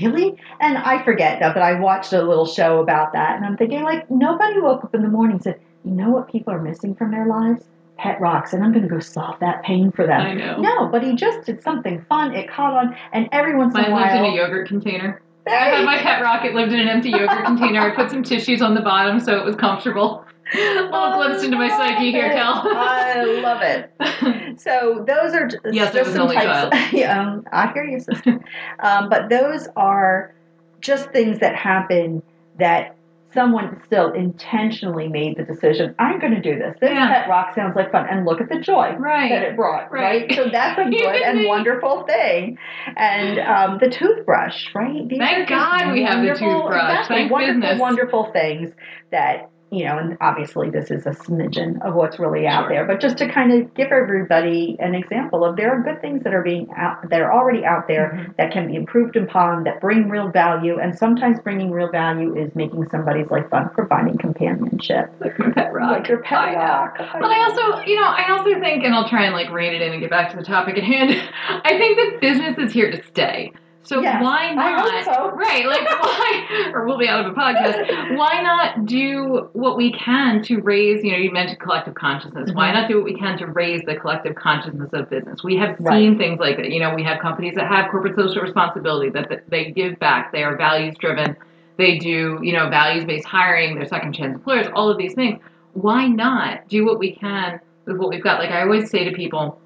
really? 0.00 0.36
And 0.60 0.78
I 0.78 1.02
forget 1.04 1.40
that, 1.40 1.54
but 1.54 1.62
I 1.62 1.78
watched 1.78 2.12
a 2.12 2.22
little 2.22 2.46
show 2.46 2.80
about 2.80 3.12
that, 3.12 3.36
and 3.36 3.44
I'm 3.44 3.56
thinking 3.56 3.82
like 3.82 4.10
nobody 4.10 4.60
woke 4.60 4.84
up 4.84 4.94
in 4.94 5.02
the 5.02 5.08
morning 5.08 5.36
and 5.36 5.42
said, 5.42 5.60
you 5.84 5.90
know 5.90 6.10
what 6.10 6.30
people 6.30 6.52
are 6.52 6.60
missing 6.60 6.94
from 6.94 7.10
their 7.10 7.26
lives? 7.26 7.64
Pet 7.96 8.20
rocks, 8.20 8.52
and 8.52 8.64
I'm 8.64 8.72
going 8.72 8.82
to 8.82 8.88
go 8.88 8.98
solve 8.98 9.38
that 9.38 9.62
pain 9.62 9.92
for 9.92 10.04
them. 10.06 10.20
I 10.20 10.34
know. 10.34 10.60
No, 10.60 10.88
but 10.88 11.04
he 11.04 11.14
just 11.14 11.46
did 11.46 11.62
something 11.62 12.04
fun. 12.08 12.34
It 12.34 12.50
caught 12.50 12.72
on, 12.74 12.96
and 13.12 13.28
every 13.30 13.56
once 13.56 13.74
in 13.74 13.82
Mine 13.82 13.92
a 13.92 13.96
lived 13.96 14.14
in 14.16 14.24
a 14.24 14.34
yogurt 14.34 14.66
container. 14.66 15.22
I 15.46 15.50
had 15.50 15.84
my 15.84 15.98
pet 15.98 16.22
rocket 16.22 16.54
lived 16.54 16.72
in 16.72 16.80
an 16.80 16.88
empty 16.88 17.10
yogurt 17.10 17.44
container. 17.44 17.80
I 17.80 17.94
put 17.94 18.10
some 18.10 18.22
tissues 18.22 18.62
on 18.62 18.74
the 18.74 18.80
bottom 18.80 19.20
so 19.20 19.38
it 19.38 19.44
was 19.44 19.54
comfortable. 19.54 20.23
little 20.90 21.12
glimpse 21.14 21.42
into 21.44 21.56
my 21.56 21.68
psyche 21.68 22.10
here, 22.10 22.30
Cal. 22.32 22.62
I 22.64 23.24
love 23.42 23.62
it. 23.62 23.90
So 24.56 25.04
those 25.06 25.34
are 25.34 25.48
just, 25.48 25.62
Yes, 25.72 25.92
just 25.92 26.12
some 26.12 26.28
types. 26.28 26.76
yeah, 26.92 27.20
um, 27.20 27.44
I 27.50 27.72
hear 27.72 27.84
you, 27.84 27.98
sister. 27.98 28.38
um, 28.78 29.08
but 29.08 29.28
those 29.28 29.66
are 29.74 30.32
just 30.80 31.10
things 31.10 31.40
that 31.40 31.56
happen 31.56 32.22
that 32.60 32.94
someone 33.32 33.82
still 33.84 34.12
intentionally 34.12 35.08
made 35.08 35.36
the 35.36 35.42
decision. 35.42 35.92
I'm 35.98 36.20
going 36.20 36.34
to 36.34 36.40
do 36.40 36.56
this. 36.56 36.76
This 36.80 36.90
Yeah. 36.92 37.08
pet 37.08 37.28
rock 37.28 37.54
sounds 37.56 37.74
like 37.74 37.90
fun, 37.90 38.06
and 38.08 38.24
look 38.24 38.40
at 38.40 38.48
the 38.48 38.60
joy 38.60 38.94
that 39.00 39.42
it 39.42 39.56
brought. 39.56 39.90
Right. 39.90 40.28
Right. 40.28 40.32
So 40.36 40.48
that's 40.52 40.78
a 40.78 40.84
good 40.88 41.22
and 41.22 41.48
wonderful 41.48 42.04
thing. 42.04 42.56
And 42.96 43.40
um, 43.40 43.78
the 43.80 43.88
toothbrush, 43.90 44.72
right? 44.74 45.08
These 45.08 45.18
Thank 45.18 45.48
God 45.48 45.92
we 45.92 46.04
have 46.04 46.22
the 46.22 46.28
toothbrush. 46.28 47.00
Exactly, 47.00 47.16
Thank 47.16 47.32
wonderful, 47.32 47.78
wonderful 47.78 48.30
things 48.32 48.70
that 49.10 49.50
you 49.76 49.84
know, 49.84 49.98
and 49.98 50.16
obviously 50.20 50.70
this 50.70 50.90
is 50.90 51.06
a 51.06 51.10
smidgen 51.10 51.82
of 51.84 51.94
what's 51.94 52.18
really 52.18 52.46
out 52.46 52.68
there, 52.68 52.86
but 52.86 53.00
just 53.00 53.18
to 53.18 53.30
kind 53.30 53.52
of 53.52 53.74
give 53.74 53.88
everybody 53.92 54.76
an 54.78 54.94
example 54.94 55.44
of 55.44 55.56
there 55.56 55.72
are 55.72 55.82
good 55.82 56.00
things 56.00 56.22
that 56.24 56.32
are 56.34 56.42
being 56.42 56.68
out 56.76 57.08
that 57.10 57.20
are 57.20 57.32
already 57.32 57.64
out 57.64 57.88
there 57.88 58.04
Mm-hmm. 58.14 58.32
that 58.38 58.52
can 58.52 58.68
be 58.68 58.76
improved 58.76 59.16
upon 59.16 59.64
that 59.64 59.80
bring 59.80 60.08
real 60.08 60.30
value, 60.30 60.78
and 60.78 60.96
sometimes 60.96 61.38
bringing 61.40 61.70
real 61.70 61.90
value 61.90 62.36
is 62.36 62.54
making 62.54 62.86
somebody's 62.90 63.28
life 63.30 63.48
fun, 63.50 63.70
providing 63.70 64.18
companionship, 64.18 65.10
Like 65.20 65.38
my 65.38 65.50
pet 65.50 65.72
rock. 65.72 65.90
like 65.90 66.08
your 66.08 66.22
pet 66.22 66.38
I 66.38 66.52
know. 66.52 66.58
rock. 66.58 66.94
But 66.98 67.24
I 67.24 67.42
also, 67.48 67.82
you 67.86 67.96
know, 67.96 68.06
I 68.06 68.26
also 68.30 68.60
think, 68.60 68.84
and 68.84 68.94
I'll 68.94 69.08
try 69.08 69.24
and 69.24 69.34
like 69.34 69.50
rein 69.50 69.74
it 69.74 69.82
in 69.82 69.92
and 69.92 70.00
get 70.00 70.10
back 70.10 70.30
to 70.30 70.36
the 70.36 70.42
topic 70.44 70.76
at 70.76 70.84
hand. 70.84 71.10
I 71.48 71.78
think 71.78 71.96
that 71.96 72.18
business 72.20 72.58
is 72.58 72.72
here 72.72 72.90
to 72.90 73.02
stay. 73.08 73.52
So 73.84 74.00
Yes, 74.00 74.22
why 74.22 74.52
not? 74.54 75.04
so. 75.04 75.30
Right, 75.34 75.66
like 75.66 75.86
why? 76.00 76.70
Or 76.72 76.86
we'll 76.86 76.98
be 76.98 77.06
out 77.08 77.24
of 77.24 77.32
a 77.32 77.34
podcast. 77.34 78.16
Why 78.16 78.40
not 78.40 78.86
do 78.86 79.48
what 79.52 79.76
we 79.76 79.92
can 79.92 80.42
to 80.44 80.60
raise? 80.60 81.04
You 81.04 81.12
know, 81.12 81.18
you 81.18 81.30
mentioned 81.30 81.60
collective 81.60 81.94
consciousness. 81.94 82.50
Why 82.52 82.70
Mhm. 82.70 82.74
not 82.74 82.88
do 82.88 82.96
what 82.96 83.04
we 83.04 83.14
can 83.14 83.36
to 83.38 83.46
raise 83.46 83.82
the 83.82 83.94
collective 83.96 84.34
consciousness 84.36 84.90
of 84.94 85.10
business? 85.10 85.44
We 85.44 85.56
have 85.56 85.76
Right. 85.80 85.98
seen 85.98 86.16
things 86.18 86.40
like 86.40 86.56
that. 86.56 86.70
You 86.70 86.80
know, 86.80 86.94
we 86.94 87.02
have 87.02 87.18
companies 87.20 87.54
that 87.56 87.66
have 87.66 87.90
corporate 87.90 88.16
social 88.16 88.42
responsibility 88.42 89.10
that, 89.10 89.28
that 89.28 89.50
they 89.50 89.70
give 89.70 89.98
back. 89.98 90.32
They 90.32 90.42
are 90.44 90.56
values 90.56 90.96
driven. 90.98 91.36
They 91.76 91.98
do, 91.98 92.38
you 92.42 92.52
know, 92.52 92.68
values 92.70 93.04
based 93.04 93.26
hiring. 93.26 93.74
They're 93.74 93.86
second 93.86 94.14
chance 94.14 94.34
employers. 94.34 94.68
All 94.74 94.88
of 94.88 94.96
these 94.96 95.14
things. 95.14 95.40
Why 95.74 96.06
not 96.08 96.68
do 96.68 96.86
what 96.86 96.98
we 96.98 97.12
can 97.14 97.60
with 97.84 97.98
what 97.98 98.08
we've 98.08 98.22
got? 98.22 98.38
Like 98.38 98.50
I 98.50 98.62
always 98.62 98.88
say 98.88 99.04
to 99.04 99.10
people, 99.12 99.60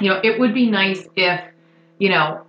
you 0.00 0.08
know, 0.08 0.20
it 0.22 0.38
would 0.38 0.54
be 0.54 0.70
nice 0.70 1.06
if, 1.16 1.40
you 1.98 2.08
know, 2.10 2.42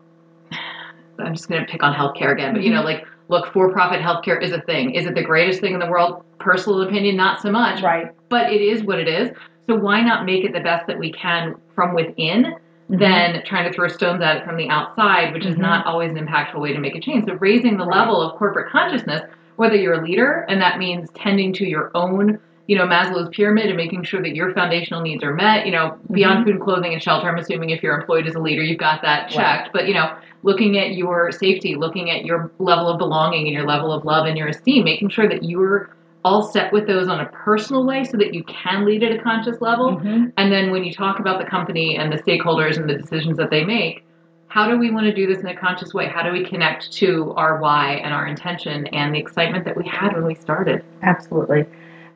I'm 1.22 1.34
just 1.34 1.50
going 1.50 1.66
to 1.66 1.72
pick 1.72 1.84
on 1.84 1.94
healthcare 1.94 2.32
again, 2.32 2.54
but 2.54 2.64
you 2.64 2.72
know, 2.72 2.82
like, 2.84 3.06
look, 3.28 3.52
for 3.54 3.72
profit 3.72 4.02
healthcare 4.02 4.42
is 4.42 4.52
a 4.52 4.62
thing. 4.62 4.92
Is 4.96 5.06
it 5.06 5.16
the 5.16 5.24
greatest 5.24 5.62
thing 5.62 5.74
in 5.74 5.80
the 5.80 5.88
world? 5.90 6.24
Personal 6.40 6.82
opinion, 6.82 7.16
not 7.16 7.42
so 7.42 7.52
much, 7.52 7.82
right. 7.82 8.12
but 8.30 8.52
it 8.52 8.62
is 8.62 8.84
what 8.84 9.00
it 9.00 9.08
is. 9.08 9.32
So 9.68 9.76
why 9.76 10.02
not 10.02 10.26
make 10.26 10.44
it 10.44 10.54
the 10.54 10.60
best 10.62 10.88
that 10.88 10.98
we 10.98 11.12
can 11.12 11.56
from 11.76 11.94
within 11.94 12.56
than 12.90 13.44
trying 13.46 13.70
to 13.70 13.74
throw 13.74 13.88
stones 13.88 14.22
at 14.22 14.38
it 14.38 14.46
from 14.46 14.58
the 14.58 14.68
outside, 14.70 15.32
which 15.32 15.46
is 15.46 15.56
Mhm. 15.56 15.60
not 15.60 15.86
always 15.86 16.10
an 16.12 16.18
impactful 16.26 16.60
way 16.60 16.74
to 16.74 16.80
make 16.80 16.96
a 16.96 17.00
change. 17.00 17.26
So 17.26 17.34
raising 17.36 17.78
the 17.78 17.86
Right. 17.86 17.98
level 18.00 18.20
of 18.22 18.36
corporate 18.40 18.72
consciousness, 18.72 19.22
whether 19.58 19.76
you're 19.76 19.94
a 19.94 20.02
leader 20.04 20.46
and 20.50 20.60
that 20.62 20.80
means 20.80 21.12
tending 21.12 21.54
to 21.54 21.68
your 21.68 21.92
own, 21.94 22.40
you 22.70 22.76
know, 22.76 22.86
Maslow's 22.86 23.30
pyramid 23.30 23.66
and 23.66 23.76
making 23.76 24.04
sure 24.04 24.22
that 24.22 24.36
your 24.36 24.54
foundational 24.54 25.02
needs 25.02 25.24
are 25.24 25.34
met, 25.34 25.66
you 25.66 25.72
know, 25.72 25.98
beyond 26.12 26.46
food, 26.46 26.62
clothing, 26.62 26.94
and 26.94 27.02
shelter. 27.02 27.28
I'm 27.28 27.40
assuming 27.40 27.72
if 27.72 27.82
you're 27.82 28.00
employed 28.00 28.28
as 28.28 28.36
a 28.36 28.40
leader, 28.40 28.62
you've 28.62 28.78
got 28.78 29.02
that 29.02 29.28
checked. 29.28 29.72
But 29.74 29.88
you 29.88 29.96
know, 29.96 30.16
looking 30.44 30.78
at 30.78 30.92
your 30.92 31.32
safety, 31.32 31.76
looking 31.76 32.12
at 32.12 32.26
your 32.26 32.52
level 32.60 32.88
of 32.88 33.00
belonging 33.00 33.48
and 33.48 33.56
your 33.56 33.66
level 33.66 33.92
of 33.92 34.06
love 34.06 34.28
and 34.28 34.38
your 34.38 34.48
esteem, 34.50 34.84
making 34.84 35.10
sure 35.10 35.28
that 35.28 35.44
you're 35.44 35.96
all 36.24 36.44
set 36.44 36.72
with 36.72 36.86
those 36.86 37.08
on 37.08 37.20
a 37.20 37.26
personal 37.30 37.88
way 37.88 38.04
so 38.04 38.18
that 38.18 38.36
you 38.36 38.44
can 38.44 38.86
lead 38.86 39.02
at 39.02 39.14
a 39.14 39.18
conscious 39.18 39.62
level. 39.62 39.98
Mhm. 39.98 40.32
And 40.38 40.52
then 40.52 40.70
when 40.70 40.84
you 40.84 40.94
talk 40.94 41.20
about 41.20 41.40
the 41.40 41.46
company 41.46 41.98
and 41.98 42.14
the 42.14 42.18
stakeholders 42.18 42.78
and 42.78 42.88
the 42.88 42.94
decisions 42.94 43.38
that 43.38 43.50
they 43.50 43.64
make, 43.64 44.04
how 44.48 44.70
do 44.70 44.78
we 44.78 44.92
want 44.92 45.08
to 45.08 45.14
do 45.14 45.26
this 45.26 45.40
in 45.42 45.48
a 45.48 45.56
conscious 45.56 45.92
way? 45.94 46.08
How 46.08 46.22
do 46.22 46.32
we 46.32 46.46
connect 46.46 46.92
to 46.94 47.34
our 47.36 47.60
why 47.60 47.94
and 48.04 48.14
our 48.14 48.28
intention 48.28 48.86
and 48.88 49.16
the 49.16 49.20
excitement 49.20 49.66
that 49.66 49.76
we 49.76 49.88
had 49.88 50.14
when 50.14 50.26
we 50.26 50.36
started? 50.36 50.84
Absolutely. 51.02 51.66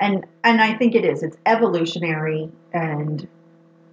And 0.03 0.25
and 0.43 0.61
I 0.61 0.73
think 0.75 0.95
it 0.95 1.05
is. 1.05 1.23
It's 1.23 1.37
evolutionary 1.45 2.49
and 2.73 3.27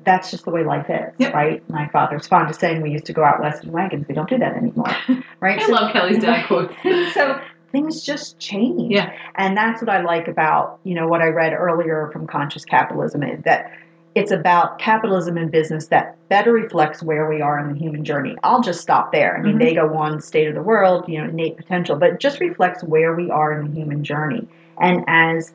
that's 0.03 0.31
just 0.31 0.45
the 0.47 0.51
way 0.51 0.65
life 0.65 0.87
is, 0.89 1.13
Yep. 1.19 1.35
right? 1.35 1.71
My 1.71 1.87
father's 1.89 2.27
fond 2.27 2.49
of 2.49 2.57
saying 2.57 2.81
we 2.81 2.91
used 2.91 3.05
to 3.07 3.13
go 3.13 3.23
out 3.23 3.41
west 3.41 3.65
in 3.65 3.71
wagons. 3.73 4.07
We 4.09 4.15
don't 4.15 4.29
do 4.29 4.39
that 4.39 4.57
anymore, 4.57 4.91
right? 5.41 5.61
I 5.63 5.67
love 5.67 5.93
Kelly's 5.93 6.19
dad 6.23 6.47
quote. 6.49 6.73
so 7.13 7.39
things 7.71 8.03
just 8.03 8.39
change. 8.39 8.91
Yeah. 8.93 9.13
And 9.37 9.57
that's 9.57 9.81
what 9.83 9.91
I 9.91 10.01
like 10.03 10.27
about, 10.27 10.81
you 10.85 10.95
know, 10.95 11.07
what 11.07 11.21
I 11.21 11.27
read 11.29 11.53
earlier 11.53 12.09
from 12.13 12.27
conscious 12.27 12.65
capitalism 12.65 13.23
is 13.23 13.43
that 13.45 13.71
it's 14.17 14.33
about 14.33 14.79
capitalism 14.81 15.37
and 15.37 15.51
business 15.53 15.87
that 15.89 16.17
better 16.31 16.51
reflects 16.53 17.03
where 17.03 17.29
we 17.29 17.41
are 17.43 17.61
in 17.61 17.73
the 17.75 17.79
human 17.79 18.03
journey. 18.05 18.37
I'll 18.43 18.63
just 18.63 18.81
stop 18.81 19.13
there. 19.13 19.37
I 19.37 19.43
mean, 19.43 19.57
Mhm. 19.57 19.61
they 19.61 19.75
go 19.75 19.95
on 19.97 20.21
state 20.21 20.49
of 20.49 20.55
the 20.55 20.63
world, 20.63 21.05
you 21.09 21.19
know, 21.23 21.29
innate 21.29 21.57
potential, 21.59 21.95
but 21.97 22.19
just 22.19 22.41
reflects 22.41 22.83
where 22.83 23.15
we 23.15 23.31
are 23.31 23.53
in 23.53 23.67
the 23.69 23.73
human 23.79 24.03
journey. 24.03 24.49
And 24.81 25.05
as 25.07 25.53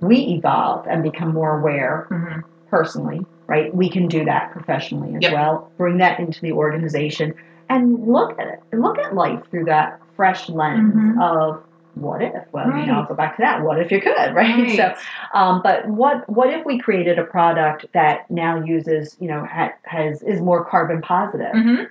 we 0.00 0.16
evolve 0.34 0.86
and 0.88 1.02
become 1.02 1.32
more 1.32 1.58
aware 1.58 2.06
Mhm. 2.10 2.42
personally, 2.70 3.24
right, 3.46 3.74
we 3.74 3.88
can 3.90 4.06
do 4.08 4.24
that 4.24 4.50
professionally 4.52 5.14
as 5.16 5.22
Yep. 5.22 5.32
well. 5.32 5.70
Bring 5.76 5.98
that 5.98 6.18
into 6.18 6.40
the 6.40 6.52
organization 6.52 7.34
and 7.68 8.06
look 8.06 8.38
at 8.40 8.46
it. 8.48 8.60
Look 8.72 8.98
at 8.98 9.14
life 9.14 9.40
through 9.50 9.64
that 9.66 9.98
fresh 10.16 10.48
lens 10.48 10.94
Mhm. 10.94 11.20
of 11.22 11.62
what 11.96 12.22
if? 12.22 12.44
Well, 12.52 12.68
you 12.78 12.86
know, 12.86 13.00
I'll 13.00 13.06
go 13.06 13.14
back 13.14 13.36
to 13.36 13.42
that. 13.42 13.62
What 13.62 13.80
if 13.80 13.90
you 13.90 14.00
could, 14.00 14.14
right? 14.34 14.34
Right. 14.56 14.76
So, 14.76 14.92
um, 15.34 15.60
but 15.62 15.86
what 15.88 16.28
what 16.30 16.48
if 16.50 16.64
we 16.64 16.78
created 16.78 17.18
a 17.18 17.24
product 17.24 17.86
that 17.92 18.30
now 18.30 18.60
uses, 18.62 19.16
you 19.20 19.28
know, 19.28 19.44
ha- 19.44 19.72
has 19.82 20.22
is 20.22 20.40
more 20.40 20.64
carbon 20.64 21.02
positive? 21.02 21.52
Mhm. 21.52 21.86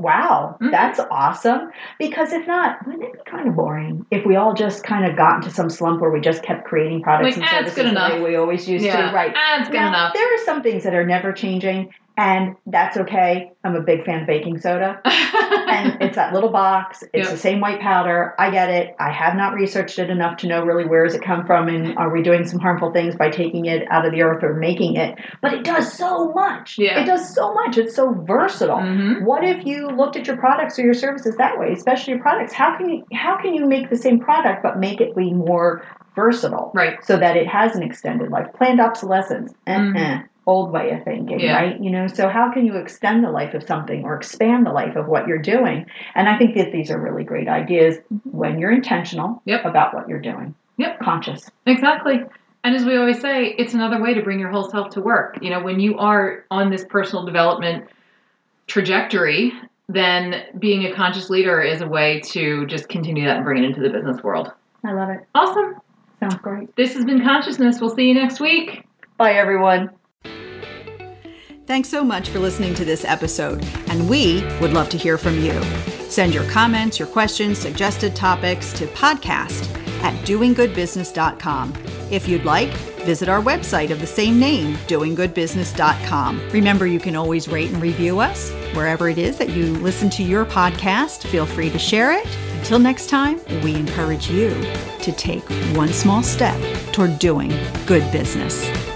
Wow, 0.00 0.56
Mhm. 0.60 0.70
that's 0.70 1.00
awesome. 1.10 1.70
Because 1.98 2.32
if 2.32 2.46
not, 2.46 2.78
wouldn't 2.86 3.04
it 3.04 3.12
be 3.12 3.18
kind 3.30 3.48
of 3.48 3.56
boring 3.56 4.06
if 4.10 4.24
we 4.24 4.36
all 4.36 4.54
just 4.54 4.84
kind 4.84 5.04
of 5.04 5.16
got 5.16 5.36
into 5.36 5.50
some 5.50 5.68
slump 5.68 6.00
where 6.00 6.10
we 6.10 6.20
just 6.20 6.42
kept 6.42 6.64
creating 6.64 7.02
products 7.02 7.36
Like, 7.36 7.52
and 7.52 7.66
services 7.66 7.92
the 7.94 8.14
way 8.14 8.22
we 8.22 8.36
always 8.36 8.68
used 8.68 8.84
Yeah, 8.84 9.10
to? 9.10 9.14
Right. 9.14 9.34
It's 9.58 9.68
good 9.68 9.76
Now, 9.80 9.88
enough. 9.88 10.14
There 10.14 10.34
are 10.34 10.38
some 10.44 10.62
things 10.62 10.84
that 10.84 10.94
are 10.94 11.04
never 11.04 11.32
changing, 11.32 11.90
and 12.18 12.56
that's 12.66 12.96
okay. 12.98 13.52
I'm 13.64 13.76
a 13.76 13.80
big 13.80 14.04
fan 14.04 14.22
of 14.22 14.26
baking 14.26 14.58
soda. 14.58 15.00
And 15.04 15.96
it's 16.02 16.16
that 16.16 16.34
little 16.34 16.50
box. 16.50 17.02
It's 17.14 17.28
Yep. 17.28 17.30
the 17.30 17.36
same 17.36 17.60
white 17.60 17.80
powder. 17.80 18.34
I 18.38 18.50
get 18.50 18.68
it. 18.70 18.94
I 18.98 19.10
have 19.12 19.36
not 19.36 19.54
researched 19.54 19.98
it 19.98 20.10
enough 20.10 20.36
to 20.38 20.48
know 20.48 20.64
really 20.64 20.84
where 20.84 21.04
does 21.04 21.14
it 21.14 21.22
come 21.22 21.46
from, 21.46 21.68
and 21.68 21.96
are 21.96 22.10
we 22.12 22.22
doing 22.22 22.44
some 22.44 22.58
harmful 22.58 22.92
things 22.92 23.14
by 23.16 23.30
taking 23.30 23.66
it 23.66 23.86
out 23.90 24.04
of 24.04 24.12
the 24.12 24.22
earth 24.22 24.42
or 24.42 24.54
making 24.54 24.96
it? 24.96 25.16
But 25.40 25.52
it 25.54 25.64
does 25.64 25.92
so 25.92 26.32
much. 26.32 26.76
Yeah. 26.78 27.00
It 27.00 27.06
does 27.06 27.32
so 27.34 27.54
much. 27.54 27.78
It's 27.78 27.94
so 27.94 28.12
versatile. 28.26 28.78
Mhm. 28.80 29.22
What 29.22 29.44
if 29.44 29.64
you 29.64 29.86
looked 29.88 30.16
at 30.16 30.26
your 30.26 30.36
products 30.36 30.78
or 30.78 30.82
your 30.82 30.94
services 30.94 31.36
that 31.36 31.58
way, 31.58 31.72
especially 31.72 32.14
your 32.14 32.22
products? 32.22 32.52
How 32.52 32.76
can 32.76 32.88
you 32.88 33.04
how 33.14 33.36
can 33.40 33.54
you 33.54 33.64
make 33.66 33.90
the 33.90 33.96
same 33.96 34.18
product 34.18 34.62
but 34.64 34.78
make 34.80 35.00
it 35.00 35.14
be 35.14 35.32
more 35.32 35.82
versatile 36.16 36.72
Right. 36.74 37.02
so 37.04 37.16
that 37.16 37.36
it 37.36 37.46
has 37.46 37.76
an 37.76 37.82
extended 37.84 38.30
life? 38.30 38.48
Planned 38.54 38.80
obsolescence. 38.80 39.54
Uh-uh. 39.68 40.20
Old 40.48 40.72
way 40.72 40.90
of 40.92 41.04
thinking, 41.04 41.40
Yeah. 41.40 41.56
right? 41.56 41.78
You 41.78 41.90
know, 41.90 42.06
so 42.06 42.26
how 42.28 42.50
can 42.50 42.64
you 42.64 42.76
extend 42.76 43.22
the 43.22 43.30
life 43.30 43.52
of 43.52 43.62
something 43.62 44.02
or 44.04 44.16
expand 44.16 44.64
the 44.64 44.72
life 44.72 44.96
of 44.96 45.06
what 45.06 45.28
you're 45.28 45.36
doing? 45.42 45.84
And 46.14 46.26
I 46.26 46.38
think 46.38 46.56
that 46.56 46.72
these 46.72 46.90
are 46.90 46.98
really 46.98 47.22
great 47.22 47.48
ideas 47.48 47.98
mm-hmm. 47.98 48.30
when 48.36 48.58
you're 48.58 48.72
intentional 48.72 49.42
Yep. 49.44 49.66
about 49.66 49.92
what 49.92 50.08
you're 50.08 50.22
doing. 50.22 50.54
Yep. 50.78 51.00
Conscious. 51.00 51.50
Exactly. 51.66 52.22
And 52.64 52.74
as 52.74 52.86
we 52.86 52.96
always 52.96 53.20
say, 53.20 53.54
it's 53.58 53.74
another 53.74 54.00
way 54.00 54.14
to 54.14 54.22
bring 54.22 54.40
your 54.40 54.50
whole 54.50 54.70
self 54.70 54.88
to 54.90 55.02
work. 55.02 55.38
You 55.42 55.50
know, 55.50 55.62
when 55.62 55.80
you 55.80 55.98
are 55.98 56.44
on 56.50 56.70
this 56.70 56.84
personal 56.88 57.26
development 57.26 57.86
trajectory, 58.66 59.52
then 59.88 60.44
being 60.58 60.84
a 60.86 60.94
conscious 60.94 61.28
leader 61.30 61.60
is 61.60 61.82
a 61.82 61.86
way 61.86 62.20
to 62.20 62.66
just 62.66 62.88
continue 62.88 63.26
that 63.26 63.36
and 63.36 63.44
bring 63.44 63.62
it 63.62 63.66
into 63.66 63.80
the 63.80 63.90
business 63.90 64.22
world. 64.22 64.50
I 64.84 64.92
love 64.92 65.10
it. 65.10 65.20
Awesome. 65.34 65.76
Sounds 66.20 66.36
great. 66.36 66.74
This 66.76 66.94
has 66.94 67.04
been 67.04 67.22
Consciousness. 67.22 67.80
We'll 67.80 67.94
see 67.94 68.08
you 68.08 68.14
next 68.14 68.40
week. 68.40 68.84
Bye 69.18 69.34
everyone. 69.34 69.90
Thanks 71.68 71.90
so 71.90 72.02
much 72.02 72.30
for 72.30 72.38
listening 72.38 72.72
to 72.76 72.84
this 72.86 73.04
episode, 73.04 73.62
and 73.88 74.08
we 74.08 74.42
would 74.58 74.72
love 74.72 74.88
to 74.88 74.96
hear 74.96 75.18
from 75.18 75.38
you. 75.38 75.52
Send 76.08 76.32
your 76.32 76.48
comments, 76.48 76.98
your 76.98 77.08
questions, 77.08 77.58
suggested 77.58 78.16
topics 78.16 78.72
to 78.72 78.86
podcast 78.86 79.70
at 80.00 80.14
doinggoodbusiness.com. 80.24 81.74
If 82.10 82.26
you'd 82.26 82.46
like, 82.46 82.72
visit 83.04 83.28
our 83.28 83.42
website 83.42 83.90
of 83.90 84.00
the 84.00 84.06
same 84.06 84.40
name, 84.40 84.76
doinggoodbusiness.com. 84.86 86.48
Remember, 86.52 86.86
you 86.86 86.98
can 86.98 87.14
always 87.14 87.48
rate 87.48 87.70
and 87.70 87.82
review 87.82 88.18
us 88.18 88.50
wherever 88.72 89.10
it 89.10 89.18
is 89.18 89.36
that 89.36 89.50
you 89.50 89.74
listen 89.80 90.08
to 90.08 90.22
your 90.22 90.46
podcast. 90.46 91.26
Feel 91.26 91.44
free 91.44 91.68
to 91.68 91.78
share 91.78 92.12
it. 92.12 92.26
Until 92.60 92.78
next 92.78 93.10
time, 93.10 93.42
we 93.62 93.74
encourage 93.74 94.30
you 94.30 94.54
to 95.02 95.12
take 95.12 95.44
one 95.76 95.92
small 95.92 96.22
step 96.22 96.58
toward 96.92 97.18
doing 97.18 97.50
good 97.84 98.10
business. 98.10 98.87